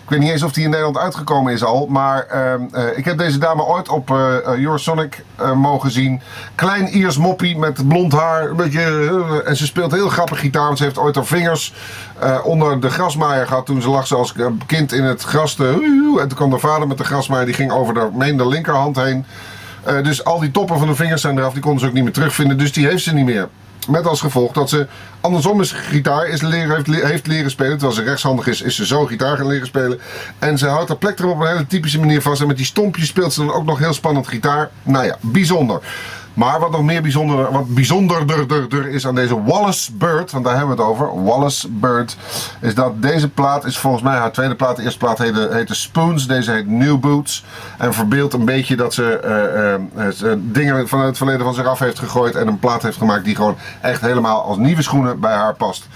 Ik 0.03 0.09
weet 0.09 0.19
niet 0.19 0.31
eens 0.31 0.43
of 0.43 0.51
die 0.51 0.63
in 0.63 0.69
Nederland 0.69 0.97
uitgekomen 0.97 1.53
is 1.53 1.63
al. 1.63 1.87
Maar 1.87 2.25
ehm, 2.25 2.61
eh, 2.71 2.97
ik 2.97 3.05
heb 3.05 3.17
deze 3.17 3.37
dame 3.37 3.63
ooit 3.63 3.89
op 3.89 4.09
Eurosonic 4.45 5.23
mogen 5.55 5.91
zien. 5.91 6.21
Klein 6.55 6.87
Iers 6.87 7.17
moppie 7.17 7.57
met 7.57 7.87
blond 7.87 8.13
haar. 8.13 8.49
Een 8.49 8.55
beetje, 8.55 9.43
en 9.45 9.55
ze 9.55 9.65
speelt 9.65 9.91
heel 9.91 10.09
grappig 10.09 10.39
gitaar. 10.39 10.65
Want 10.65 10.77
ze 10.77 10.83
heeft 10.83 10.97
ooit 10.97 11.15
haar 11.15 11.25
vingers 11.25 11.73
onder 12.43 12.79
de 12.79 12.89
grasmaaier 12.89 13.47
gehad. 13.47 13.65
Toen 13.65 13.81
ze 13.81 13.89
lag 13.89 14.07
ze 14.07 14.15
als 14.15 14.33
kind 14.65 14.91
in 14.91 15.03
het 15.03 15.23
gras. 15.23 15.55
Te, 15.55 15.67
en 16.19 16.27
toen 16.27 16.37
kwam 16.37 16.49
de 16.49 16.59
vader 16.59 16.87
met 16.87 16.97
de 16.97 17.03
grasmaaier. 17.03 17.45
Die 17.45 17.55
ging 17.55 17.71
over 17.71 17.93
de, 17.93 18.35
de 18.35 18.45
linkerhand 18.73 18.95
heen. 18.95 19.25
Eh, 19.83 20.03
dus 20.03 20.23
al 20.23 20.39
die 20.39 20.51
toppen 20.51 20.79
van 20.79 20.87
de 20.87 20.95
vingers 20.95 21.21
zijn 21.21 21.37
eraf. 21.37 21.53
Die 21.53 21.61
konden 21.61 21.79
ze 21.79 21.87
ook 21.87 21.93
niet 21.93 22.03
meer 22.03 22.13
terugvinden. 22.13 22.57
Dus 22.57 22.71
die 22.71 22.87
heeft 22.87 23.03
ze 23.03 23.13
niet 23.13 23.25
meer. 23.25 23.49
Met 23.87 24.07
als 24.07 24.21
gevolg 24.21 24.51
dat 24.51 24.69
ze 24.69 24.87
andersom 25.21 25.61
is 25.61 25.71
gitaar 25.71 26.27
is 26.27 26.41
leren, 26.41 26.75
heeft, 26.75 27.03
heeft 27.03 27.27
leren 27.27 27.51
spelen. 27.51 27.71
Terwijl 27.71 27.93
ze 27.93 28.03
rechtshandig 28.03 28.47
is, 28.47 28.61
is 28.61 28.75
ze 28.75 28.85
zo 28.85 29.05
gitaar 29.05 29.37
gaan 29.37 29.47
leren 29.47 29.67
spelen. 29.67 29.99
En 30.39 30.57
ze 30.57 30.67
houdt 30.67 30.87
haar 30.87 30.97
plek 30.97 31.19
erop 31.19 31.35
op 31.35 31.41
een 31.41 31.47
hele 31.47 31.67
typische 31.67 31.99
manier 31.99 32.21
vast. 32.21 32.41
En 32.41 32.47
met 32.47 32.57
die 32.57 32.65
stompjes 32.65 33.07
speelt 33.07 33.33
ze 33.33 33.39
dan 33.39 33.53
ook 33.53 33.65
nog 33.65 33.79
heel 33.79 33.93
spannend 33.93 34.27
gitaar. 34.27 34.69
Nou 34.83 35.05
ja, 35.05 35.17
bijzonder. 35.21 35.81
Maar 36.33 36.59
wat 36.59 36.71
nog 36.71 36.83
meer 36.83 37.01
bijzonder, 37.01 37.51
wat 37.51 37.67
bijzonderder 37.67 38.87
is 38.89 39.07
aan 39.07 39.15
deze 39.15 39.43
Wallace 39.43 39.93
Bird, 39.93 40.31
want 40.31 40.45
daar 40.45 40.57
hebben 40.57 40.75
we 40.75 40.81
het 40.81 40.91
over, 40.91 41.23
Wallace 41.23 41.69
Bird, 41.69 42.17
is 42.61 42.75
dat 42.75 43.01
deze 43.01 43.29
plaat 43.29 43.65
is 43.65 43.77
volgens 43.77 44.03
mij 44.03 44.15
haar 44.15 44.31
tweede 44.31 44.55
plaat. 44.55 44.75
De 44.75 44.83
eerste 44.83 44.97
plaat 44.97 45.17
heette, 45.17 45.75
Spoons, 45.75 46.27
deze 46.27 46.51
heet 46.51 46.67
New 46.67 46.99
Boots. 46.99 47.45
En 47.77 47.93
verbeeldt 47.93 48.33
een 48.33 48.45
beetje 48.45 48.75
dat 48.75 48.93
ze 48.93 49.17
eh, 49.17 49.73
eh, 49.73 50.13
ze 50.13 50.39
dingen 50.41 50.87
vanuit 50.87 51.07
het 51.07 51.17
verleden 51.17 51.43
van 51.45 51.53
zich 51.53 51.65
af 51.65 51.79
heeft 51.79 51.99
gegooid 51.99 52.35
en 52.35 52.47
een 52.47 52.59
plaat 52.59 52.81
heeft 52.83 52.97
gemaakt 52.97 53.25
die 53.25 53.35
gewoon 53.35 53.57
echt 53.81 54.01
helemaal 54.01 54.43
als 54.43 54.57
nieuwe 54.57 54.81
schoenen 54.81 55.19
bij 55.19 55.33
haar 55.33 55.55
past. 55.55 55.87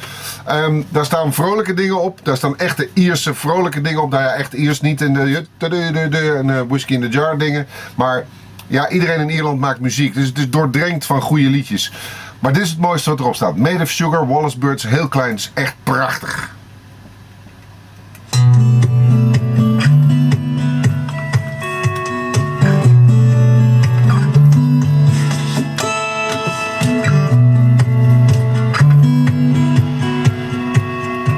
Ehm, 0.46 0.82
daar 0.90 1.06
staan 1.06 1.34
vrolijke 1.34 1.74
dingen 1.74 2.02
op, 2.02 2.20
daar 2.24 2.38
staan 2.38 2.58
echte 2.58 2.90
Ierse 2.94 3.34
vrolijke 3.34 3.82
dingen 3.82 4.02
op. 4.02 4.12
Nou 4.12 4.24
ja, 4.24 4.34
echt 4.34 4.54
Iers, 4.54 4.82
niet 4.82 5.02
in 5.02 5.14
de, 5.14 5.46
de, 5.58 5.70
de, 5.70 6.08
de, 6.10 6.44
eh, 6.46 6.62
whisky 6.68 6.94
in 6.94 7.02
the 7.02 7.10
jar 7.10 7.38
dingen, 7.38 7.68
maar 7.96 8.26
ja, 8.68 8.90
iedereen 8.90 9.20
in 9.20 9.30
Ierland 9.30 9.60
maakt 9.60 9.80
muziek. 9.80 10.14
Dus 10.14 10.28
het 10.28 10.38
is 10.38 10.50
doordrenkt 10.50 11.06
van 11.06 11.22
goede 11.22 11.50
liedjes. 11.50 11.92
Maar 12.40 12.54
dit 12.54 12.62
is 12.62 12.70
het 12.70 12.80
mooiste 12.80 13.10
wat 13.10 13.20
erop 13.20 13.36
staat. 13.36 13.58
Made 13.58 13.84
of 13.84 13.90
Sugar, 13.90 14.28
Wallace 14.28 14.58
Birds, 14.58 14.88
heel 14.88 15.08
klein. 15.08 15.36
is 15.36 15.52
echt 15.54 15.76
prachtig. 15.84 16.56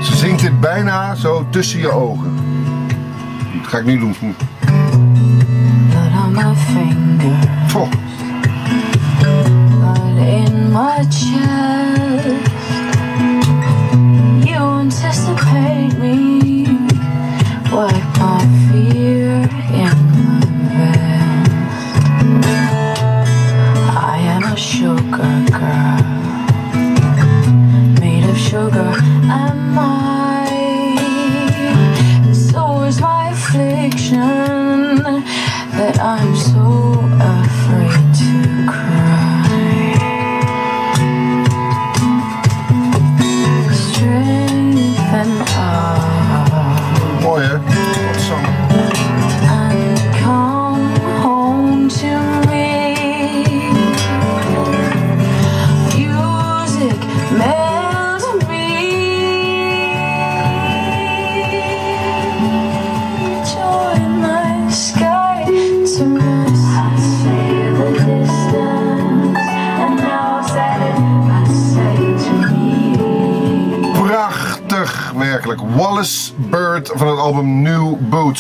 Ze 0.02 0.16
zingt 0.16 0.42
dit 0.42 0.60
bijna 0.60 1.16
zo 1.16 1.48
tussen 1.50 1.80
je 1.80 1.90
ogen. 1.90 2.36
Dat 3.62 3.68
ga 3.68 3.78
ik 3.78 3.86
nu 3.86 4.00
doen. 4.00 4.36
My 6.42 6.56
finger, 6.56 7.36
Goh. 7.70 7.92
blood 9.72 10.18
in 10.20 10.72
my 10.72 11.04
chest. 11.12 12.48
You 14.48 14.60
anticipate 14.84 16.00
me, 16.00 16.64
wipe 17.70 18.12
my 18.24 18.40
fear 18.72 19.32
in 19.84 19.98
my 20.16 20.40
vest. 20.76 21.52
I 23.92 24.20
am 24.36 24.44
a 24.44 24.56
sugar 24.56 25.44
girl, 25.52 26.19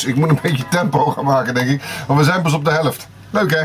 Ik 0.09 0.15
moet 0.15 0.29
een 0.29 0.39
beetje 0.41 0.67
tempo 0.67 1.05
gaan 1.05 1.25
maken, 1.25 1.53
denk 1.53 1.69
ik. 1.69 1.81
Want 2.07 2.19
we 2.19 2.25
zijn 2.25 2.41
pas 2.41 2.53
op 2.53 2.65
de 2.65 2.71
helft. 2.71 3.07
Leuk 3.29 3.51
hè? 3.51 3.63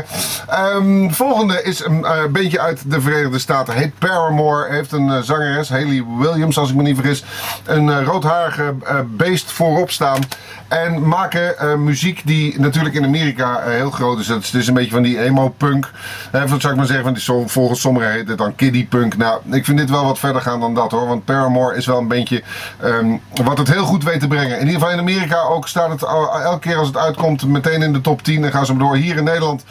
Ehm, 0.55 1.09
volgende 1.09 1.63
is 1.63 1.85
een 1.85 2.05
eh, 2.05 2.25
bandje 2.29 2.59
uit 2.59 2.91
de 2.91 3.01
Verenigde 3.01 3.39
Staten. 3.39 3.73
Heet 3.73 3.99
Paramore. 3.99 4.69
Heeft 4.69 4.91
een 4.91 5.09
eh, 5.09 5.21
zangeres, 5.21 5.69
Haley 5.69 6.03
Williams, 6.19 6.57
als 6.57 6.69
ik 6.69 6.75
me 6.75 6.83
niet 6.83 6.95
vergis. 6.95 7.23
Een 7.65 7.89
eh, 7.89 8.03
roodharige 8.03 8.73
beest 9.05 9.51
voorop 9.51 9.91
staan. 9.91 10.19
En 10.67 11.07
maken 11.07 11.83
muziek 11.83 12.21
die 12.25 12.59
natuurlijk 12.59 12.95
in 12.95 13.03
Amerika 13.03 13.61
heel 13.61 13.91
groot 13.91 14.19
is. 14.19 14.27
Het 14.27 14.53
is 14.53 14.67
een 14.67 14.73
beetje 14.73 14.91
van 14.91 15.03
die 15.03 15.19
emo-punk. 15.19 15.91
Zou 16.31 16.71
ik 16.71 16.75
maar 16.75 16.85
zeggen, 16.85 17.03
van 17.03 17.13
die, 17.13 17.47
volgens 17.47 17.81
sommigen 17.81 18.11
heet 18.11 18.27
het 18.27 18.37
dan 18.37 18.55
kiddie-punk. 18.55 19.17
Nou, 19.17 19.41
ik 19.51 19.65
vind 19.65 19.77
dit 19.77 19.89
wel 19.89 20.05
wat 20.05 20.19
verder 20.19 20.41
gaan 20.41 20.59
dan 20.59 20.73
dat 20.73 20.91
hoor. 20.91 21.07
Want 21.07 21.25
Paramore 21.25 21.75
is 21.75 21.85
wel 21.85 21.97
een 21.97 22.07
bandje 22.07 22.43
ehm, 22.79 23.17
wat 23.43 23.57
het 23.57 23.71
heel 23.71 23.85
goed 23.85 24.03
weet 24.03 24.19
te 24.19 24.27
brengen. 24.27 24.59
In 24.59 24.65
ieder 24.65 24.73
geval 24.73 24.91
in 24.91 24.99
Amerika 24.99 25.41
ook 25.41 25.67
staat 25.67 25.89
het 25.89 26.03
elke 26.03 26.59
keer 26.59 26.77
als 26.77 26.87
het 26.87 26.97
uitkomt 26.97 27.47
meteen 27.47 27.81
in 27.81 27.93
de 27.93 28.01
top 28.01 28.23
10. 28.23 28.43
En 28.43 28.51
gaan 28.51 28.65
ze 28.65 28.73
maar 28.73 28.85
door. 28.85 28.95
Hier 28.95 29.17
in 29.17 29.23
Nederland 29.23 29.63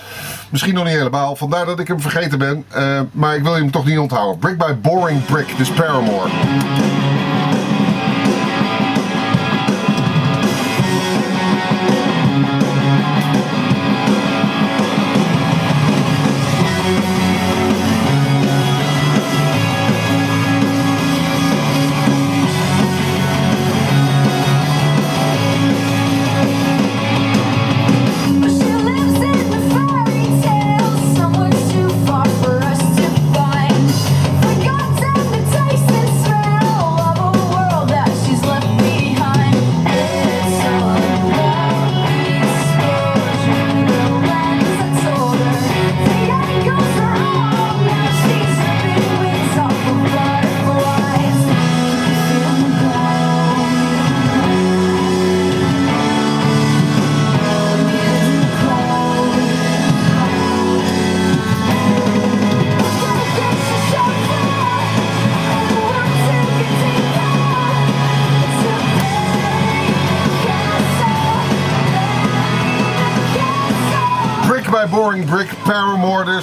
misschien 0.48 0.74
nog 0.75 0.85
niet 0.85 0.95
helemaal. 0.95 1.37
Vandaar 1.37 1.66
dat 1.66 1.78
ik 1.78 1.88
hem 1.88 2.00
vergeten 2.00 2.38
ben. 2.38 2.64
Eh, 2.69 3.00
maar 3.12 3.37
ik 3.37 3.43
wil 3.43 3.54
je 3.54 3.62
hem 3.62 3.71
toch 3.71 3.85
niet 3.85 3.99
onthouden. 3.99 4.38
Brick 4.38 4.59
by 4.59 4.73
Boring 4.83 5.25
Brick, 5.25 5.57
dus 5.57 5.71
Paramore. 5.71 6.28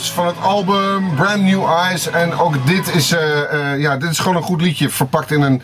Van 0.10 0.28
het 0.28 0.42
album 0.42 1.16
Brand 1.16 1.42
New 1.44 1.64
Eyes. 1.66 2.10
En 2.10 2.34
ook 2.34 2.68
dit 2.68 2.96
is, 2.96 3.12
eh, 3.12 3.72
eh, 3.74 3.80
ja, 3.80 3.98
dit 3.98 4.10
is 4.10 4.20
gewoon 4.20 4.36
een 4.36 4.44
goed 4.44 4.62
liedje, 4.62 4.90
verpakt 4.90 5.32
in 5.32 5.42
een 5.42 5.62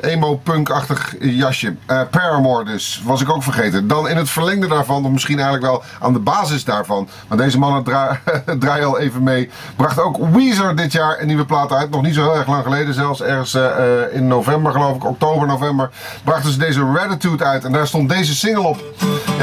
emo-punk-achtig 0.00 1.14
jasje. 1.20 1.76
Eh, 1.86 2.00
Paramore 2.10 2.64
dus, 2.64 3.02
was 3.04 3.20
ik 3.20 3.30
ook 3.30 3.42
vergeten. 3.42 3.88
Dan 3.88 4.08
in 4.08 4.16
het 4.16 4.30
verlengde 4.30 4.68
daarvan, 4.68 5.04
of 5.04 5.10
misschien 5.10 5.38
eigenlijk 5.38 5.66
wel 5.66 5.82
aan 6.00 6.12
de 6.12 6.18
basis 6.18 6.64
daarvan. 6.64 7.08
Maar 7.28 7.38
deze 7.38 7.58
mannen 7.58 7.84
dra 7.84 8.20
draaien 8.58 8.86
al 8.86 8.98
even 8.98 9.22
mee. 9.22 9.50
Bracht 9.76 10.00
ook 10.00 10.16
Weezer 10.32 10.76
dit 10.76 10.92
jaar 10.92 11.20
een 11.20 11.26
nieuwe 11.26 11.44
plaat 11.44 11.72
uit. 11.72 11.90
Nog 11.90 12.02
niet 12.02 12.14
zo 12.14 12.22
heel 12.22 12.36
erg 12.36 12.46
lang 12.46 12.62
geleden, 12.62 12.94
zelfs 12.94 13.22
ergens 13.22 13.54
eh, 13.54 13.64
eh, 13.64 14.14
in 14.14 14.26
november 14.26 14.72
geloof 14.72 14.96
ik, 14.96 15.04
oktober, 15.04 15.46
november. 15.46 15.90
Brachten 16.24 16.52
ze 16.52 16.58
deze 16.58 16.92
Ratitude 16.94 17.44
uit 17.44 17.64
en 17.64 17.72
daar 17.72 17.86
stond 17.86 18.08
deze 18.08 18.34
single 18.34 18.66
op. 18.66 18.82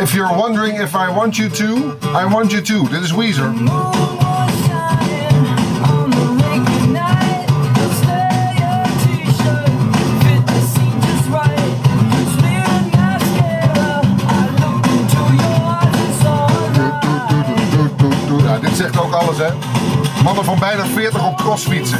If 0.02 0.13
you're 0.13 0.36
wondering 0.36 0.80
if 0.80 0.94
I 0.94 1.13
want 1.13 1.36
you 1.36 1.50
to, 1.50 1.65
I 2.20 2.30
want 2.30 2.52
you 2.52 2.63
to. 2.63 2.88
Dit 2.89 3.02
is 3.02 3.12
Weezer. 3.12 3.54
Hè? 19.38 19.50
Mannen 20.24 20.45
van 20.45 20.60
bijna 20.60 20.86
40 20.86 21.28
op 21.28 21.38
crossfietsen. 21.38 22.00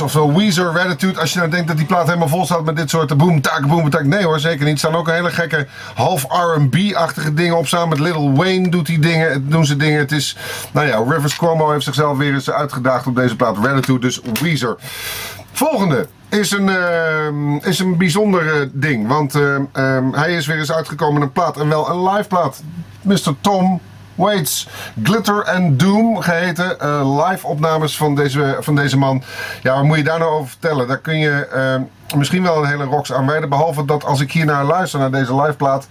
Of 0.00 0.10
zo 0.10 0.32
Weezer 0.32 0.72
Ratitude. 0.72 1.20
Als 1.20 1.32
je 1.32 1.38
nou 1.38 1.50
denkt 1.50 1.68
dat 1.68 1.76
die 1.76 1.86
plaat 1.86 2.06
helemaal 2.06 2.28
vol 2.28 2.44
staat 2.44 2.64
met 2.64 2.76
dit 2.76 2.90
soort 2.90 3.16
boom 3.16 3.40
tak 3.40 3.66
boom 3.66 3.90
tak. 3.90 4.04
Nee 4.04 4.24
hoor, 4.24 4.40
zeker 4.40 4.64
niet. 4.64 4.72
Er 4.72 4.78
staan 4.78 4.94
ook 4.94 5.10
hele 5.10 5.30
gekke 5.30 5.66
half 5.94 6.26
R&B-achtige 6.28 7.34
dingen 7.34 7.56
op. 7.56 7.66
Samen 7.66 7.88
met 7.88 7.98
Little 7.98 8.32
Wayne 8.32 8.68
doet 8.68 8.86
die 8.86 8.98
dingen, 8.98 9.50
doen 9.50 9.66
ze 9.66 9.76
dingen. 9.76 9.98
Het 9.98 10.12
is, 10.12 10.36
nou 10.72 10.86
ja, 10.86 11.04
Rivers 11.08 11.36
Cuomo 11.36 11.70
heeft 11.70 11.84
zichzelf 11.84 12.18
weer 12.18 12.32
eens 12.32 12.50
uitgedaagd 12.50 13.06
op 13.06 13.16
deze 13.16 13.36
plaat. 13.36 13.56
Ratitude, 13.62 14.00
dus 14.00 14.20
Weezer. 14.40 14.76
Volgende 15.52 16.06
is 16.28 16.50
een, 16.50 16.68
ehm, 16.68 17.54
is 17.56 17.78
een 17.78 17.96
bijzonder 17.96 18.60
eh, 18.60 18.68
ding. 18.72 19.08
Want 19.08 19.34
ehm, 19.34 19.62
ehm, 19.72 20.12
hij 20.12 20.34
is 20.34 20.46
weer 20.46 20.58
eens 20.58 20.72
uitgekomen 20.72 21.14
met 21.14 21.22
een 21.22 21.32
plaat. 21.32 21.56
En 21.56 21.68
wel 21.68 21.90
een 21.90 22.12
live 22.12 22.28
plaat. 22.28 22.62
Mr. 23.02 23.34
Tom 23.40 23.80
Waits. 24.20 24.68
Glitter 25.02 25.44
and 25.44 25.78
Doom 25.78 26.20
geheten. 26.20 26.80
eh, 26.80 27.26
live 27.26 27.46
opnames 27.46 27.96
van 27.96 28.14
deze, 28.14 28.56
van 28.60 28.74
deze 28.74 28.96
man. 28.98 29.22
Ja, 29.62 29.74
wat 29.74 29.84
moet 29.84 29.96
je 29.96 30.04
daar 30.04 30.18
nou 30.18 30.30
over 30.30 30.48
vertellen? 30.48 30.88
Daar 30.88 30.98
kun 30.98 31.18
je 31.18 31.46
ehm, 31.46 31.82
misschien 32.18 32.42
wel 32.42 32.56
een 32.62 32.68
hele 32.68 32.84
rocks 32.84 33.12
aan 33.12 33.26
wijden. 33.26 33.48
Behalve 33.48 33.84
dat 33.84 34.04
als 34.04 34.20
ik 34.20 34.32
hier 34.32 34.44
naar 34.44 34.64
luister, 34.64 34.98
naar 34.98 35.10
deze 35.10 35.40
live 35.40 35.56
plaat. 35.56 35.88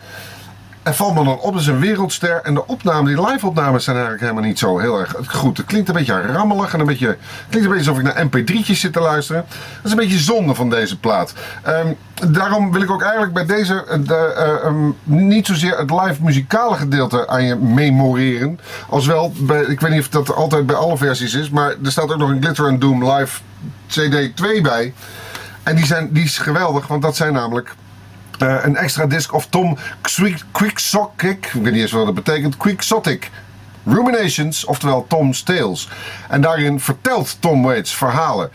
En 0.84 0.96
valt 0.96 1.16
me 1.16 1.24
dan 1.24 1.40
op, 1.40 1.54
het 1.54 1.62
is 1.62 1.68
een 1.68 1.80
wereldster. 1.80 2.42
En 2.44 2.54
de 2.54 2.68
opnamen, 2.68 3.16
die 3.16 3.26
live-opnames 3.26 3.84
zijn 3.84 3.96
eigenlijk 3.96 4.26
helemaal 4.26 4.50
niet 4.50 4.60
zo 4.60 4.80
heel 4.80 5.00
erg 5.00 5.16
goed. 5.28 5.58
Het 5.58 5.66
klinkt 5.66 5.90
een 5.90 5.96
beetje 5.96 6.22
rammelig 6.22 6.74
en 6.74 6.80
een 6.80 6.86
beetje, 6.86 7.18
klinkt 7.50 7.70
een 7.70 7.76
beetje 7.76 7.92
alsof 7.92 7.98
ik 7.98 8.04
naar 8.04 8.26
mp3'tjes 8.26 8.80
zit 8.80 8.94
te 8.94 9.00
luisteren. 9.00 9.46
Dat 9.50 9.86
is 9.86 9.92
een 9.92 9.98
beetje 9.98 10.18
zonde 10.18 10.56
van 10.56 10.70
deze 10.70 11.00
plaat. 11.00 11.34
Ehm, 11.64 11.94
daarom 12.32 12.72
wil 12.72 12.82
ik 12.82 12.92
ook 12.92 13.02
eigenlijk 13.02 13.34
bij 13.34 13.46
deze 13.46 13.86
eh, 13.86 14.00
de, 14.04 14.16
eh, 14.16 14.66
ehm, 14.66 14.90
niet 15.04 15.48
zozeer 15.48 15.78
het 15.78 15.92
live 15.92 16.24
muzikale 16.24 16.76
gedeelte 16.76 17.28
aan 17.28 17.44
je 17.44 17.56
memoreren. 17.56 18.60
Als 18.90 19.06
wel, 19.06 19.34
bij, 19.38 19.62
ik 19.62 19.80
weet 19.80 19.92
niet 19.92 20.00
of 20.00 20.10
dat 20.10 20.36
altijd 20.36 20.66
bij 20.66 20.76
alle 20.76 20.98
versies 20.98 21.34
is, 21.34 21.50
maar 21.50 21.76
er 21.84 21.92
staat 21.92 22.12
ook 22.12 22.18
nog 22.18 22.30
een 22.30 22.42
Glitter 22.42 22.66
and 22.66 22.82
Doom 22.82 23.12
live 23.12 23.40
CD 23.88 24.36
2 24.36 24.62
bij. 24.62 24.94
En 25.64 25.76
die, 25.76 25.86
zijn, 25.86 26.10
die 26.14 26.24
is 26.24 26.38
geweldig, 26.38 26.88
want 26.88 27.02
dat 27.02 27.16
zijn 27.16 27.34
namelijk 27.34 27.76
eh, 28.42 28.56
een 28.62 28.76
extra 28.76 29.06
disc 29.06 29.34
of 29.34 29.46
Tom 29.46 29.78
Quick- 30.02 30.44
Quixotic, 30.52 31.46
ik 31.54 31.62
weet 31.64 31.74
niet 31.74 31.82
eens 31.82 31.92
wat 31.92 32.06
dat 32.06 32.16
betekent, 32.16 32.58
Quixotic 32.58 33.30
Ruminations, 33.86 34.66
oftewel 34.66 35.06
Tom's 35.08 35.44
Tales. 35.44 35.90
En 36.30 36.42
daarin 36.42 36.80
vertelt 36.80 37.38
Tom 37.40 37.64
Waits 37.64 37.94
verhalen. 37.96 38.50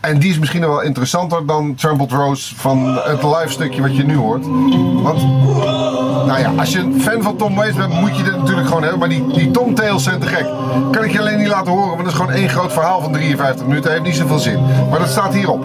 En 0.00 0.18
die 0.18 0.30
is 0.30 0.38
misschien 0.38 0.60
wel 0.60 0.80
interessanter 0.80 1.46
dan 1.46 1.74
Trampled 1.74 2.12
Rose 2.12 2.54
van 2.56 2.98
het 3.04 3.22
live 3.22 3.48
stukje 3.48 3.80
wat 3.82 3.96
je 3.96 4.04
nu 4.04 4.16
hoort. 4.16 4.44
Want, 5.02 5.22
nou 6.26 6.38
ja, 6.38 6.52
als 6.58 6.72
je 6.72 6.78
een 6.78 7.00
fan 7.02 7.22
van 7.22 7.36
Tom 7.36 7.54
Waits 7.54 7.76
bent, 7.76 8.00
moet 8.00 8.16
je 8.16 8.22
dit 8.22 8.36
natuurlijk 8.36 8.66
gewoon 8.66 8.82
hebben. 8.82 8.98
Maar 8.98 9.08
die, 9.08 9.26
die 9.32 9.50
Tom 9.50 9.74
Tales 9.74 10.02
zijn 10.02 10.20
te 10.20 10.26
gek. 10.26 10.46
Kan 10.92 11.04
ik 11.04 11.12
je 11.12 11.18
alleen 11.20 11.38
niet 11.38 11.48
laten 11.48 11.72
horen, 11.72 11.88
want 11.88 11.98
dat 11.98 12.08
is 12.12 12.14
gewoon 12.14 12.32
één 12.32 12.48
groot 12.48 12.72
verhaal 12.72 13.00
van 13.02 13.12
53 13.12 13.66
minuten. 13.66 13.90
Heeft 13.90 14.02
niet 14.02 14.16
zoveel 14.16 14.38
zin. 14.38 14.64
Maar 14.90 14.98
dat 14.98 15.08
staat 15.08 15.34
hierop. 15.34 15.64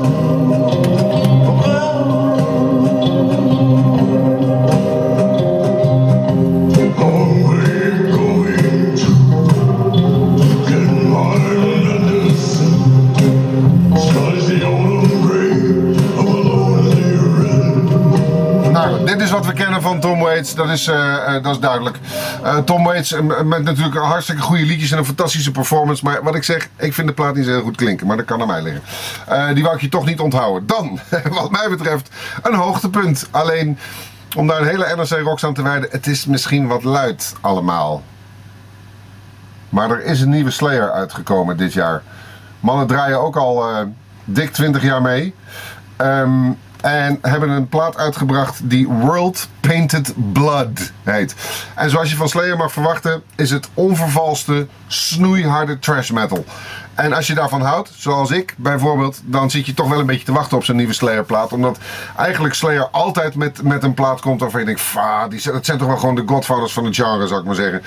Van 19.80 20.00
Tom 20.00 20.20
Waits, 20.20 20.56
dat 20.56 20.70
is, 20.70 20.88
eh, 20.88 21.36
eh, 21.36 21.44
dat 21.44 21.54
is 21.54 21.60
duidelijk. 21.60 21.98
Eh, 22.44 22.58
Tom 22.58 22.84
Waits 22.84 23.16
met 23.44 23.64
natuurlijk 23.64 23.98
hartstikke 23.98 24.42
goede 24.42 24.66
liedjes 24.66 24.92
en 24.92 24.98
een 24.98 25.06
fantastische 25.06 25.52
performance. 25.52 26.04
Maar 26.04 26.24
wat 26.24 26.36
ik 26.36 26.44
zeg, 26.44 26.70
ik 26.76 26.94
vind 26.94 27.08
de 27.08 27.14
plaat 27.14 27.36
niet 27.36 27.46
zo 27.46 27.52
heel 27.52 27.62
goed 27.62 27.76
klinken, 27.76 28.08
maar 28.08 28.18
dat 28.18 28.26
kan 28.26 28.42
aan 28.42 28.48
mij 28.48 28.62
liggen. 28.62 28.82
Die 29.56 29.64
wou 29.64 29.76
ik 29.76 29.82
je 29.82 29.90
toch 29.90 30.06
niet 30.06 30.20
onthouden. 30.20 30.68
Dan, 30.68 31.00
wat 31.42 31.52
mij 31.52 31.70
betreft, 31.70 32.10
een 32.42 32.54
hoogtepunt. 32.54 33.28
Alleen, 33.32 33.78
om 34.36 34.48
daar 34.48 34.62
een 34.62 34.68
hele 34.68 34.96
NRC 34.96 35.10
Rocks 35.24 35.46
aan 35.46 35.54
te 35.54 35.64
wijden, 35.64 35.90
het 35.92 36.08
is 36.08 36.26
misschien 36.26 36.68
wat 36.68 36.84
luid 36.84 37.34
allemaal. 37.42 38.04
Maar 39.70 39.90
er 39.90 40.04
is 40.04 40.22
een 40.22 40.30
nieuwe 40.30 40.52
Slayer 40.52 40.92
uitgekomen 40.92 41.58
dit 41.58 41.74
jaar. 41.74 42.02
Mannen 42.60 42.88
draaien 42.88 43.22
ook 43.22 43.36
al 43.36 43.66
dik 44.26 44.52
20 44.52 44.84
jaar 44.84 45.02
mee. 45.02 45.36
Ehm, 45.96 46.52
en 46.82 47.18
hebben 47.22 47.50
een 47.50 47.68
plaat 47.68 47.98
uitgebracht 47.98 48.70
die 48.70 48.88
World 48.88 49.48
Painted 49.72 50.14
Blood 50.34 50.92
heet. 51.04 51.36
En 51.76 51.90
zoals 51.90 52.10
je 52.10 52.16
van 52.16 52.30
Slayer 52.30 52.58
mag 52.58 52.72
verwachten, 52.72 53.24
is 53.36 53.50
het 53.52 53.70
onvervalste, 53.74 54.68
snoeiharde 54.88 55.80
trash 55.80 56.10
metal. 56.10 56.46
En 56.96 57.14
als 57.14 57.28
je 57.28 57.34
daarvan 57.34 57.62
houdt, 57.62 57.92
zoals 57.96 58.32
ik 58.32 58.54
bijvoorbeeld, 58.58 59.22
dan 59.24 59.50
zit 59.50 59.66
je 59.66 59.74
toch 59.74 59.90
wel 59.90 60.00
een 60.00 60.06
beetje 60.06 60.26
te 60.26 60.32
wachten 60.32 60.58
op 60.58 60.64
zo'n 60.64 60.76
nieuwe 60.76 60.94
Slayer 60.94 61.24
plaat. 61.24 61.54
Omdat 61.54 61.78
eigenlijk 62.18 62.54
Slayer 62.54 62.88
altijd 62.90 63.36
met, 63.36 63.64
met 63.64 63.84
een 63.84 63.94
plaat 63.94 64.22
komt 64.22 64.40
waarvan 64.40 64.60
je 64.60 64.66
denkt, 64.66 64.82
fa, 64.82 65.28
die, 65.28 65.40
zijn- 65.40 65.54
dat 65.56 65.66
zijn 65.66 65.78
toch 65.78 65.88
wel 65.88 65.98
gewoon 65.98 66.16
de 66.16 66.24
godfathers 66.26 66.74
van 66.74 66.86
het 66.86 66.96
genre, 66.96 67.28
zou 67.28 67.40
ik 67.40 67.46
maar 67.46 67.56
zeggen. 67.56 67.82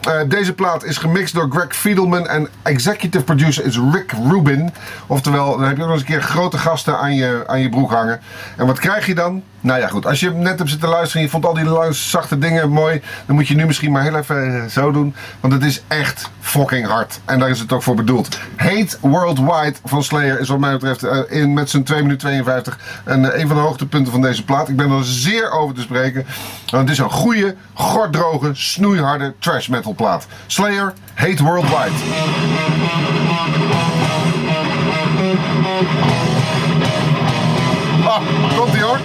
Eh, 0.00 0.12
deze 0.28 0.52
plaat 0.52 0.84
is 0.84 0.96
gemixt 0.96 1.34
door 1.34 1.48
Greg 1.50 1.76
Fiedelman 1.76 2.26
en 2.28 2.48
executive 2.62 3.24
producer 3.24 3.64
is 3.64 3.78
Rick 3.92 4.12
Rubin. 4.28 4.72
Oftewel, 5.06 5.50
dan 5.58 5.66
heb 5.66 5.76
je 5.76 5.82
nog 5.82 5.90
eens 5.92 6.00
een 6.00 6.06
keer 6.06 6.22
grote 6.22 6.58
gasten 6.58 6.98
aan 6.98 7.14
je, 7.14 7.44
aan 7.46 7.60
je 7.60 7.68
broek 7.68 7.90
hangen. 7.90 8.20
En 8.56 8.66
wat 8.66 8.78
krijg 8.78 9.06
je 9.06 9.14
dan? 9.14 9.42
Nou 9.68 9.80
ja, 9.80 9.88
goed. 9.88 10.06
Als 10.06 10.20
je 10.20 10.30
net 10.30 10.58
hebt 10.58 10.70
zitten 10.70 10.88
luisteren 10.88 11.16
en 11.20 11.26
je 11.26 11.30
vond 11.30 11.46
al 11.46 11.54
die 11.54 11.92
zachte 11.92 12.38
dingen 12.38 12.70
mooi, 12.70 13.02
dan 13.26 13.34
moet 13.34 13.48
je 13.48 13.54
nu 13.54 13.66
misschien 13.66 13.92
maar 13.92 14.02
heel 14.02 14.16
even 14.16 14.62
eh, 14.62 14.70
zo 14.70 14.90
doen. 14.90 15.14
Want 15.40 15.52
het 15.52 15.62
is 15.62 15.82
echt 15.88 16.30
fucking 16.40 16.86
hard. 16.86 17.20
En 17.24 17.38
daar 17.38 17.50
is 17.50 17.60
het 17.60 17.72
ook 17.72 17.82
voor 17.82 17.94
bedoeld. 17.94 18.38
Hate 18.56 18.96
Worldwide 19.00 19.74
van 19.84 20.02
Slayer 20.02 20.40
is 20.40 20.48
wat 20.48 20.58
mij 20.58 20.72
betreft 20.72 21.02
eh, 21.02 21.18
in, 21.28 21.52
met 21.52 21.70
zijn 21.70 21.84
2 21.84 22.02
minuten 22.02 22.28
52 22.28 22.78
een, 23.04 23.24
eh, 23.24 23.40
een 23.40 23.46
van 23.46 23.56
de 23.56 23.62
hoogtepunten 23.62 24.12
van 24.12 24.20
deze 24.20 24.44
plaat. 24.44 24.68
Ik 24.68 24.76
ben 24.76 24.90
er 24.90 25.04
zeer 25.04 25.50
over 25.50 25.74
te 25.74 25.80
spreken. 25.80 26.26
Want 26.70 26.82
het 26.82 26.90
is 26.90 26.98
een 26.98 27.10
goede, 27.10 27.54
gorddroge, 27.74 28.50
snoeiharde 28.52 29.34
trash 29.38 29.66
metal 29.66 29.94
plaat. 29.94 30.26
Slayer, 30.46 30.92
Hate 31.14 31.44
Worldwide. 31.44 31.96
Ah, 38.18 38.56
komt 38.56 38.74
ie 38.74 38.82
hoor. 38.82 38.98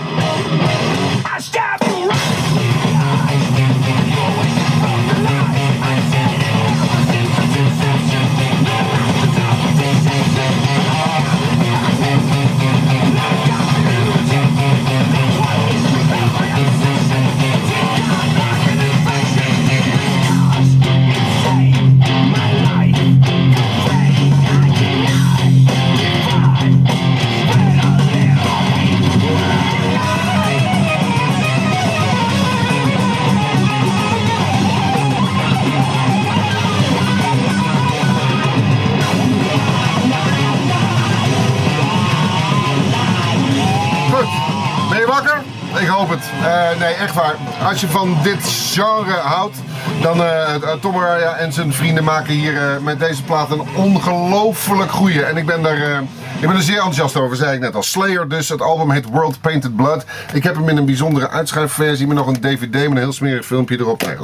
Hoop 45.93 46.09
het. 46.09 46.23
Eh, 46.43 46.79
nee, 46.79 46.93
echt 46.93 47.13
waar. 47.13 47.35
Als 47.67 47.81
je 47.81 47.87
van 47.87 48.17
dit 48.23 48.39
genre 48.71 49.13
houdt, 49.13 49.57
dan 50.01 50.23
eh, 50.23 50.71
Tom 50.81 51.03
en 51.03 51.53
zijn 51.53 51.73
vrienden 51.73 52.03
maken 52.03 52.33
hier 52.33 52.81
met 52.81 52.99
deze 52.99 53.23
plaat 53.23 53.51
een 53.51 53.63
ongelooflijk 53.75 54.91
goeie. 54.91 55.25
En 55.25 55.37
ik 55.37 55.45
ben 55.45 55.61
daar, 55.61 56.01
ik 56.39 56.47
ben 56.47 56.55
er 56.55 56.61
zeer 56.61 56.75
enthousiast 56.75 57.17
over, 57.17 57.35
zei 57.35 57.55
ik 57.55 57.59
net 57.59 57.75
al. 57.75 57.83
Slayer 57.83 58.29
dus, 58.29 58.49
het 58.49 58.61
album 58.61 58.91
heet 58.91 59.05
World 59.05 59.41
Painted 59.41 59.75
Blood. 59.75 60.05
Ik 60.33 60.43
heb 60.43 60.55
hem 60.55 60.69
in 60.69 60.77
een 60.77 60.85
bijzondere 60.85 61.29
uitschuifversie 61.29 62.07
met 62.07 62.17
nog 62.17 62.27
een 62.27 62.41
dvd 62.41 62.71
met 62.71 62.83
een 62.83 62.97
heel 62.97 63.13
smerig 63.13 63.45
filmpje 63.45 63.79
erop. 63.79 64.01
Nee. 64.05 64.17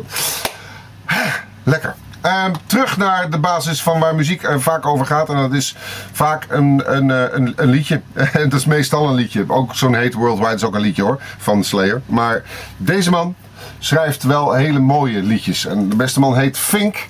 Lekker. 1.63 1.95
Ehm, 2.21 2.53
terug 2.65 2.97
naar 2.97 3.29
de 3.29 3.39
basis 3.39 3.81
van 3.81 3.99
waar 3.99 4.15
muziek 4.15 4.43
er 4.43 4.61
vaak 4.61 4.85
over 4.85 5.05
gaat. 5.05 5.29
En 5.29 5.35
dat 5.35 5.53
is 5.53 5.75
vaak 6.11 6.45
een, 6.49 6.81
een, 6.85 7.11
eh, 7.11 7.23
een, 7.31 7.53
een 7.55 7.69
liedje. 7.69 8.01
En 8.13 8.49
dat 8.49 8.59
is 8.59 8.65
meestal 8.65 9.07
een 9.07 9.15
liedje. 9.15 9.45
Ook 9.47 9.75
zo'n 9.75 9.93
Hate 9.93 10.17
Worldwide 10.17 10.53
is 10.53 10.63
ook 10.63 10.75
een 10.75 10.81
liedje 10.81 11.03
hoor. 11.03 11.21
Van 11.37 11.63
Slayer. 11.63 12.01
Maar 12.05 12.43
deze 12.77 13.09
man 13.09 13.35
schrijft 13.79 14.23
wel 14.23 14.53
hele 14.53 14.79
mooie 14.79 15.21
liedjes. 15.21 15.65
En 15.65 15.89
de 15.89 15.95
beste 15.95 16.19
man 16.19 16.37
heet 16.37 16.57
Fink. 16.57 17.07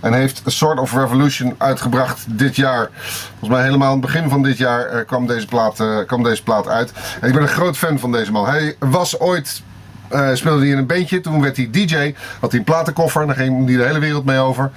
En 0.00 0.12
heeft 0.12 0.42
A 0.46 0.50
Sort 0.50 0.78
of 0.78 0.94
Revolution 0.94 1.54
uitgebracht 1.58 2.24
dit 2.28 2.56
jaar. 2.56 2.88
Volgens 3.28 3.50
mij 3.50 3.62
helemaal 3.62 3.86
aan 3.86 3.92
het 3.92 4.12
begin 4.12 4.28
van 4.28 4.42
dit 4.42 4.58
jaar 4.58 4.86
eh, 4.86 5.06
kwam, 5.06 5.26
deze 5.26 5.46
plaat, 5.46 5.80
eh, 5.80 5.98
kwam 6.06 6.22
deze 6.22 6.42
plaat 6.42 6.68
uit. 6.68 6.92
En 7.20 7.28
ik 7.28 7.34
ben 7.34 7.42
een 7.42 7.48
groot 7.48 7.76
fan 7.76 7.98
van 7.98 8.12
deze 8.12 8.32
man. 8.32 8.46
Hij 8.46 8.76
was 8.78 9.20
ooit 9.20 9.62
eh, 10.10 10.28
speelde 10.32 10.60
hij 10.60 10.70
in 10.70 10.78
een 10.78 10.86
bandje. 10.86 11.20
Toen 11.20 11.40
werd 11.40 11.56
hij 11.56 11.68
DJ. 11.70 12.14
Had 12.40 12.50
hij 12.50 12.58
een 12.58 12.64
platenkoffer. 12.64 13.20
En 13.20 13.26
daar 13.26 13.36
ging 13.36 13.66
hij 13.66 13.76
de 13.76 13.84
hele 13.84 13.98
wereld 13.98 14.24
mee 14.24 14.38
over. 14.38 14.70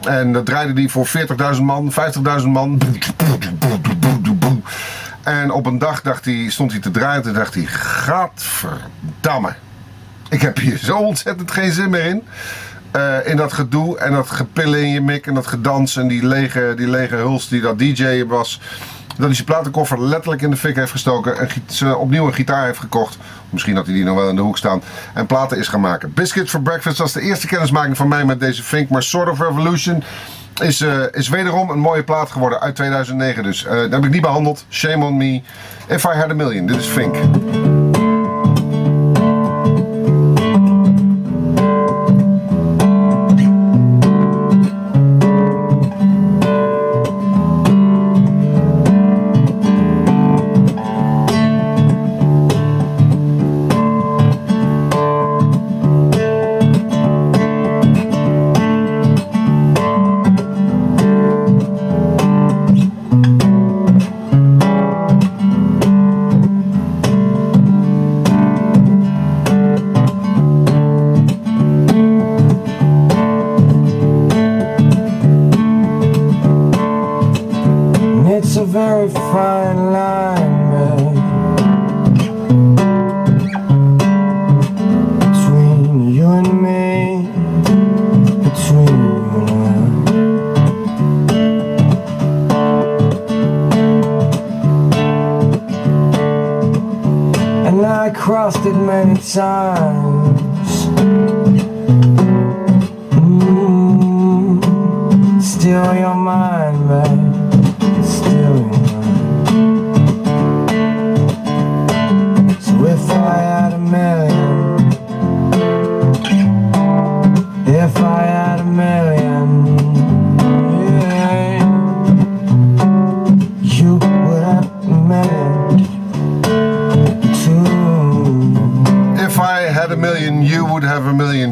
En 0.00 0.32
dat 0.32 0.46
draaide 0.46 0.72
hij 0.72 0.88
voor 0.88 1.06
40.000 1.56 1.62
man, 1.62 1.92
50.000 2.40 2.46
man. 2.46 2.80
En 5.22 5.50
op 5.50 5.66
een 5.66 5.78
dag 5.78 6.02
dacht 6.02 6.24
hij, 6.24 6.46
stond 6.48 6.70
hij 6.72 6.80
te 6.80 6.90
draaien. 6.90 7.22
Toen 7.22 7.32
dacht 7.34 7.54
hij: 7.54 7.64
Gadverdamme. 7.66 9.54
Ik 10.28 10.40
heb 10.40 10.58
hier 10.58 10.78
zo 10.78 10.96
ontzettend 10.96 11.50
geen 11.50 11.72
zin 11.72 11.90
meer 11.90 12.04
in. 12.04 12.22
Eh, 12.90 13.16
in 13.24 13.36
dat 13.36 13.52
gedoe 13.52 13.98
en 13.98 14.12
dat 14.12 14.30
gepillen 14.30 14.80
in 14.80 14.88
je 14.88 15.00
mik 15.00 15.26
en 15.26 15.34
dat 15.34 15.46
gedans 15.46 15.96
en 15.96 16.08
die 16.08 16.26
lege, 16.26 16.72
die 16.76 16.88
lege 16.88 17.16
huls 17.16 17.48
die 17.48 17.60
dat 17.60 17.78
DJ 17.78 18.24
was. 18.24 18.60
Dat 19.16 19.26
hij 19.26 19.34
zijn 19.34 19.46
platenkoffer 19.46 20.02
letterlijk 20.02 20.42
in 20.42 20.50
de 20.50 20.56
fik 20.56 20.76
heeft 20.76 20.90
gestoken 20.90 21.38
en 21.38 21.96
opnieuw 21.96 22.26
een 22.26 22.34
gitaar 22.34 22.64
heeft 22.64 22.78
gekocht. 22.78 23.18
Misschien 23.50 23.76
had 23.76 23.86
hij 23.86 23.94
die 23.94 24.04
nog 24.04 24.16
wel 24.16 24.28
in 24.28 24.36
de 24.36 24.42
hoek 24.42 24.58
staan. 24.58 24.82
En 25.14 25.26
platen 25.26 25.58
is 25.58 25.68
gaan 25.68 25.80
maken. 25.80 26.12
Biscuits 26.12 26.50
for 26.50 26.62
Breakfast 26.62 26.98
was 26.98 27.12
de 27.12 27.20
eerste 27.20 27.46
kennismaking 27.46 27.96
van 27.96 28.08
mij 28.08 28.24
met 28.24 28.40
deze 28.40 28.62
Fink. 28.62 28.88
Maar 28.88 29.02
Sort 29.02 29.28
of 29.28 29.40
Revolution 29.40 30.02
is, 30.62 30.80
eh, 30.80 31.02
is 31.10 31.28
wederom 31.28 31.70
een 31.70 31.78
mooie 31.78 32.04
plaat 32.04 32.30
geworden 32.30 32.60
uit 32.60 32.74
2009. 32.74 33.42
Dus 33.42 33.64
eh, 33.64 33.76
dat 33.76 33.92
heb 33.92 34.04
ik 34.04 34.10
niet 34.10 34.20
behandeld. 34.20 34.64
Shame 34.70 35.04
on 35.04 35.16
me. 35.16 35.42
If 35.88 36.04
I 36.04 36.08
had 36.08 36.30
a 36.30 36.34
million. 36.34 36.66
Dit 36.66 36.76
is 36.76 36.86
Fink. 36.86 37.16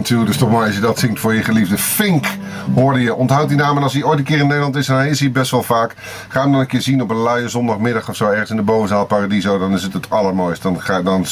Dus 0.09 0.37
toch 0.37 0.51
mooi 0.51 0.67
als 0.67 0.75
je 0.75 0.81
dat 0.81 0.99
zingt 0.99 1.21
voor 1.21 1.35
je 1.35 1.43
geliefde. 1.43 1.79
Fink 1.79 2.27
hoorde 2.75 3.01
je. 3.01 3.15
Onthoud 3.15 3.49
die 3.49 3.57
naam 3.57 3.77
en 3.77 3.83
als 3.83 3.93
hij 3.93 4.03
ooit 4.03 4.19
een 4.19 4.25
keer 4.25 4.39
in 4.39 4.47
Nederland 4.47 4.77
is, 4.77 4.89
hij 4.89 5.09
is 5.09 5.21
hier 5.21 5.33
best 5.33 5.51
wel 5.51 5.63
vaak. 5.63 5.95
Ga 6.29 6.41
hem 6.41 6.53
dan 6.53 6.61
een 6.61 6.67
keer 6.67 6.83
zien 6.83 7.03
op 7.03 7.11
een 7.11 7.17
luie 7.17 7.49
zondagmiddag 7.49 8.09
of 8.09 8.17
zo, 8.17 8.31
ergens 8.31 8.51
in 8.51 8.57
de 8.57 8.63
bovenzaal 8.63 9.07
Paradiso. 9.07 9.59
Dan 9.59 9.73
is 9.73 9.83
het 9.83 9.93
het 9.93 10.11
allermooist. 10.11 10.63
Dan, 10.63 10.81
ga, 10.81 11.03
dan 11.03 11.27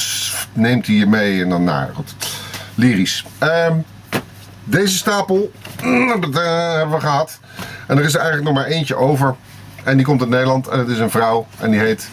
neemt 0.53 0.87
hij 0.87 0.95
je 0.95 1.05
mee 1.05 1.41
en 1.43 1.49
dan, 1.49 1.63
nou 1.63 1.93
goed, 1.93 2.15
lyrisch. 2.75 3.25
Ehm, 3.37 3.73
deze 4.63 4.97
stapel 4.97 5.51
dat, 6.21 6.43
eh, 6.43 6.73
hebben 6.75 6.95
we 6.95 7.01
gehad. 7.01 7.39
En 7.87 7.97
er 7.97 8.03
is 8.03 8.13
er 8.13 8.19
eigenlijk 8.19 8.53
nog 8.53 8.63
maar 8.63 8.71
eentje 8.71 8.95
over. 8.95 9.35
En 9.83 9.97
die 9.97 10.05
komt 10.05 10.21
uit 10.21 10.29
Nederland 10.29 10.67
en 10.67 10.79
het 10.79 10.87
is 10.87 10.99
een 10.99 11.11
vrouw 11.11 11.47
en 11.59 11.71
die 11.71 11.79
heet 11.79 12.09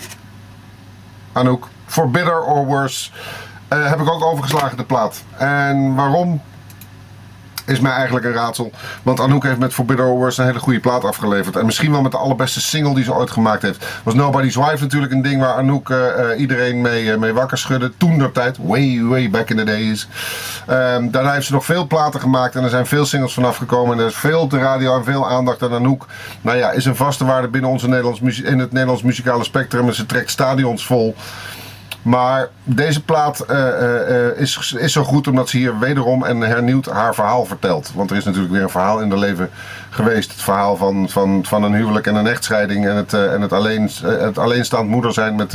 Anouk. 1.33 1.69
For 1.87 2.11
Better 2.11 2.43
or 2.43 2.65
Worse 2.67 3.11
eh, 3.69 3.89
heb 3.89 4.01
ik 4.01 4.11
ook 4.11 4.25
overgeslagen 4.25 4.77
de 4.77 4.85
plaat. 4.85 5.23
En 5.37 5.95
waarom 5.95 6.41
is 7.65 7.81
mij 7.81 7.93
eigenlijk 7.93 8.27
een 8.27 8.33
raadsel. 8.33 8.73
Want 9.03 9.21
Anouk 9.21 9.43
heeft 9.43 9.59
met 9.59 9.73
For 9.73 9.85
Better 9.85 10.05
or 10.07 10.17
Worse 10.17 10.41
een 10.41 10.47
hele 10.47 10.59
goede 10.59 10.81
plaat 10.81 11.05
afgeleverd. 11.05 11.57
En 11.57 11.67
misschien 11.67 11.91
wel 11.91 12.03
met 12.03 12.13
de 12.13 12.19
allerbeste 12.19 12.61
single 12.61 12.95
die 12.95 13.05
ze 13.05 13.15
ooit 13.15 13.31
gemaakt 13.31 13.63
heeft. 13.63 13.87
Was 14.03 14.15
Nobody's 14.15 14.55
Wife 14.55 14.79
natuurlijk 14.81 15.13
een 15.13 15.23
ding 15.23 15.41
waar 15.41 15.55
Anouk 15.55 15.91
eh, 15.91 16.31
eh, 16.33 16.41
iedereen 16.41 16.81
mee, 16.81 17.13
eh, 17.13 17.19
mee 17.19 17.33
wakker 17.33 17.59
schudde. 17.59 17.93
Toen 17.97 18.19
der 18.19 18.33
tijd, 18.33 18.57
way, 18.63 19.03
way 19.03 19.31
back 19.31 19.51
in 19.51 19.57
the 19.57 19.65
days. 19.65 20.09
Ehm, 20.67 21.11
daarna 21.11 21.33
heeft 21.33 21.47
ze 21.47 21.53
nog 21.53 21.65
veel 21.65 21.87
platen 21.87 22.21
gemaakt 22.21 22.55
en 22.55 22.63
er 22.63 22.71
zijn 22.71 22.87
veel 22.87 23.07
singles 23.07 23.35
vanaf 23.35 23.57
gekomen. 23.57 23.97
En 23.97 24.01
er 24.01 24.11
is 24.11 24.15
veel 24.15 24.41
op 24.41 24.51
de 24.51 24.59
radio 24.59 24.97
en 24.97 25.05
veel 25.05 25.29
aandacht 25.29 25.63
aan 25.63 25.73
Anouk. 25.73 26.07
Nou 26.41 26.59
ja, 26.59 26.71
is 26.71 26.85
een 26.85 26.97
vaste 26.97 27.25
waarde 27.25 27.49
binnen 27.49 27.71
onze 27.71 27.87
in 28.45 28.59
het 28.59 28.73
Nederlands 28.73 29.03
muzikale 29.03 29.45
spectrum. 29.45 29.87
En 29.87 29.95
ze 29.95 30.07
trekt 30.07 30.31
stadions 30.31 30.87
vol. 30.87 31.15
Maar 32.05 32.49
deze 32.65 33.03
plaat 33.03 33.41
eh, 33.41 33.69
eh, 33.69 34.27
eh, 34.27 34.39
is, 34.39 34.75
is 34.79 34.93
zo 34.93 35.05
goed 35.05 35.29
omdat 35.29 35.49
ze 35.49 35.57
hier 35.57 35.79
wederom 35.79 36.25
en 36.25 36.41
hernieuwd 36.41 36.87
haar 36.87 37.15
verhaal 37.15 37.45
vertelt. 37.45 37.91
Want 37.95 38.11
er 38.11 38.17
is 38.17 38.25
natuurlijk 38.25 38.53
weer 38.53 38.63
een 38.63 38.71
verhaal 38.71 39.01
in 39.01 39.11
haar 39.11 39.19
leven 39.19 39.51
geweest. 39.91 40.31
Het 40.31 40.43
verhaal 40.43 40.77
van, 40.77 41.09
van, 41.09 41.45
van 41.47 41.63
een 41.63 41.75
huwelijk 41.75 42.07
en 42.07 42.15
een 42.15 42.27
echtscheiding. 42.27 42.87
En 42.87 42.97
het, 42.97 43.13
eh, 43.13 43.33
en 43.33 43.41
het, 43.41 43.53
alleen, 43.53 43.91
het 44.03 44.39
alleenstaand 44.39 44.89
moeder 44.89 45.13
zijn 45.13 45.35
met 45.35 45.55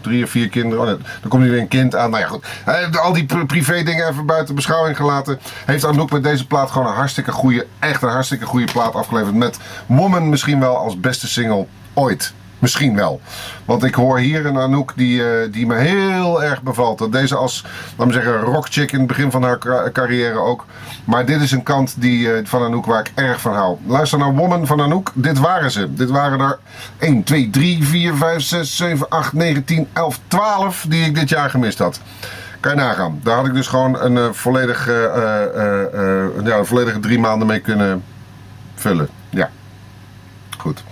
drie 0.00 0.24
of 0.24 0.30
vier 0.30 0.48
kinderen. 0.48 0.84
Oh, 0.84 0.90
dan 1.20 1.28
komt 1.28 1.42
hier 1.42 1.52
weer 1.52 1.60
een 1.60 1.68
kind 1.68 1.96
aan. 1.96 2.10
Nou 2.10 2.22
ja, 2.22 2.28
goed. 2.28 2.46
Eh, 2.64 3.00
al 3.02 3.12
die 3.12 3.26
pri- 3.26 3.46
privé 3.46 3.82
dingen 3.82 4.08
even 4.08 4.26
buiten 4.26 4.54
beschouwing 4.54 4.96
gelaten. 4.96 5.38
Heeft 5.64 5.84
Anouk 5.84 6.10
met 6.10 6.22
deze 6.22 6.46
plaat 6.46 6.70
gewoon 6.70 6.86
een 6.86 6.94
hartstikke 6.94 7.32
goede, 7.32 7.66
echt 7.78 8.02
een 8.02 8.08
hartstikke 8.08 8.44
goede 8.46 8.72
plaat 8.72 8.94
afgeleverd. 8.94 9.34
Met 9.34 9.58
Woman 9.86 10.28
misschien 10.28 10.60
wel 10.60 10.76
als 10.76 11.00
beste 11.00 11.28
single 11.28 11.66
ooit. 11.94 12.32
Misschien 12.58 12.94
wel. 12.96 13.20
Want 13.64 13.84
ik 13.84 13.94
hoor 13.94 14.18
hier 14.18 14.46
een 14.46 14.58
Anouk 14.58 14.92
die, 14.96 15.22
eh, 15.30 15.52
die 15.52 15.66
me 15.66 15.74
heel 15.76 16.42
erg 16.42 16.62
bevalt. 16.62 16.98
Dat 16.98 17.12
Deze 17.12 17.36
als, 17.36 17.64
laat 17.96 18.06
me 18.06 18.12
zeggen, 18.12 18.40
rockchick 18.40 18.92
in 18.92 18.98
het 18.98 19.08
begin 19.08 19.30
van 19.30 19.42
haar 19.42 19.58
ca- 19.58 19.90
carrière 19.92 20.38
ook. 20.38 20.64
Maar 21.04 21.26
dit 21.26 21.40
is 21.40 21.50
een 21.52 21.62
kant 21.62 21.94
die, 22.00 22.32
eh, 22.32 22.40
van 22.46 22.62
Anouk 22.62 22.86
waar 22.86 23.00
ik 23.00 23.12
erg 23.14 23.40
van 23.40 23.54
hou. 23.54 23.76
Luister 23.86 24.18
naar 24.18 24.34
Woman 24.34 24.66
van 24.66 24.80
Anouk. 24.80 25.10
Dit 25.14 25.38
waren 25.38 25.70
ze. 25.70 25.94
Dit 25.94 26.10
waren 26.10 26.40
er 26.40 26.58
1, 26.98 27.22
2, 27.22 27.50
3, 27.50 27.84
4, 27.84 28.14
5, 28.14 28.42
6, 28.42 28.76
7, 28.76 29.08
8, 29.08 29.32
9, 29.32 29.64
10, 29.64 29.88
11, 29.92 30.20
12 30.28 30.84
die 30.88 31.04
ik 31.04 31.14
dit 31.14 31.28
jaar 31.28 31.50
gemist 31.50 31.78
had. 31.78 32.00
Kan 32.60 32.72
je 32.74 32.78
nagaan. 32.80 33.20
Daar 33.22 33.36
had 33.36 33.46
ik 33.46 33.54
dus 33.54 33.66
gewoon 33.66 34.00
een, 34.00 34.34
volledig, 34.34 34.88
eh, 34.88 35.04
eh, 35.44 36.26
ja, 36.44 36.56
een 36.56 36.66
volledige 36.66 37.00
drie 37.00 37.18
maanden 37.18 37.46
mee 37.48 37.60
kunnen 37.60 38.02
vullen. 38.74 39.08
Ja. 39.30 39.50
Goed. 40.58 40.84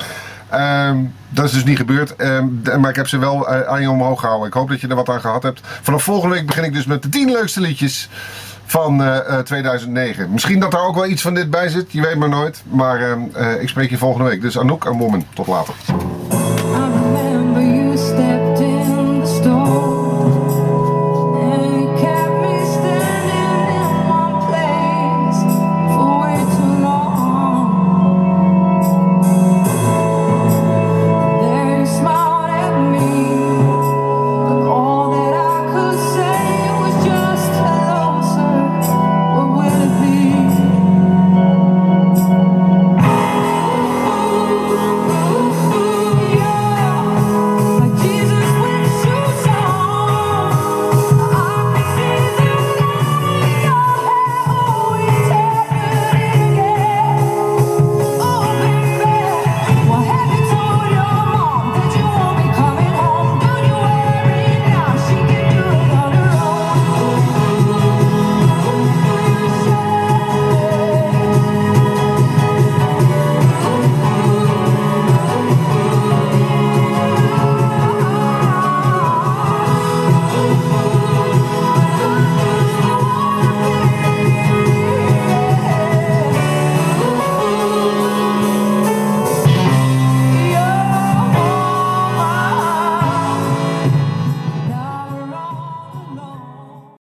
Ehm, 0.49 0.97
dat 1.29 1.45
is 1.45 1.53
dus 1.53 1.65
niet 1.65 1.77
gebeurd. 1.77 2.17
Ehm, 2.17 2.47
maar 2.81 2.91
ik 2.91 2.97
heb 2.97 3.09
ze 3.09 3.19
wel 3.19 3.49
eh, 3.49 3.61
aan 3.61 3.81
je 3.81 3.91
omhoog 3.91 4.21
gehouden. 4.21 4.49
Ik 4.49 4.55
hoop 4.55 4.69
dat 4.69 4.81
je 4.81 4.89
er 4.89 4.95
wat 4.95 5.09
aan 5.09 5.21
gehad 5.21 5.43
hebt. 5.43 5.61
Vanaf 5.83 6.03
volgende 6.03 6.35
week 6.35 6.47
begin 6.47 6.65
ik 6.65 6.73
dus 6.73 6.87
met 6.87 7.03
de 7.03 7.09
10 7.09 7.31
leukste 7.31 7.61
liedjes 7.61 8.09
van 8.67 9.03
eh, 9.03 9.39
eh, 9.39 9.45
2009. 9.45 10.31
Misschien 10.31 10.61
dat 10.61 10.73
er 10.73 10.81
ook 10.81 10.95
wel 10.95 11.07
iets 11.07 11.23
van 11.23 11.35
dit 11.35 11.51
bij 11.51 11.69
zit. 11.69 11.93
Je 11.93 12.01
weet 12.01 12.17
maar 12.17 12.29
nooit. 12.29 12.63
Maar 12.69 13.01
ehm, 13.01 13.21
eh, 13.33 13.63
ik 13.63 13.69
spreek 13.69 13.91
je 13.91 13.99
volgende 13.99 14.31
week. 14.31 14.41
Dus 14.41 14.59
Anouk 14.59 14.85
en 14.85 14.93
Woman. 14.93 15.27
Tot 15.35 15.47
later. 15.47 15.75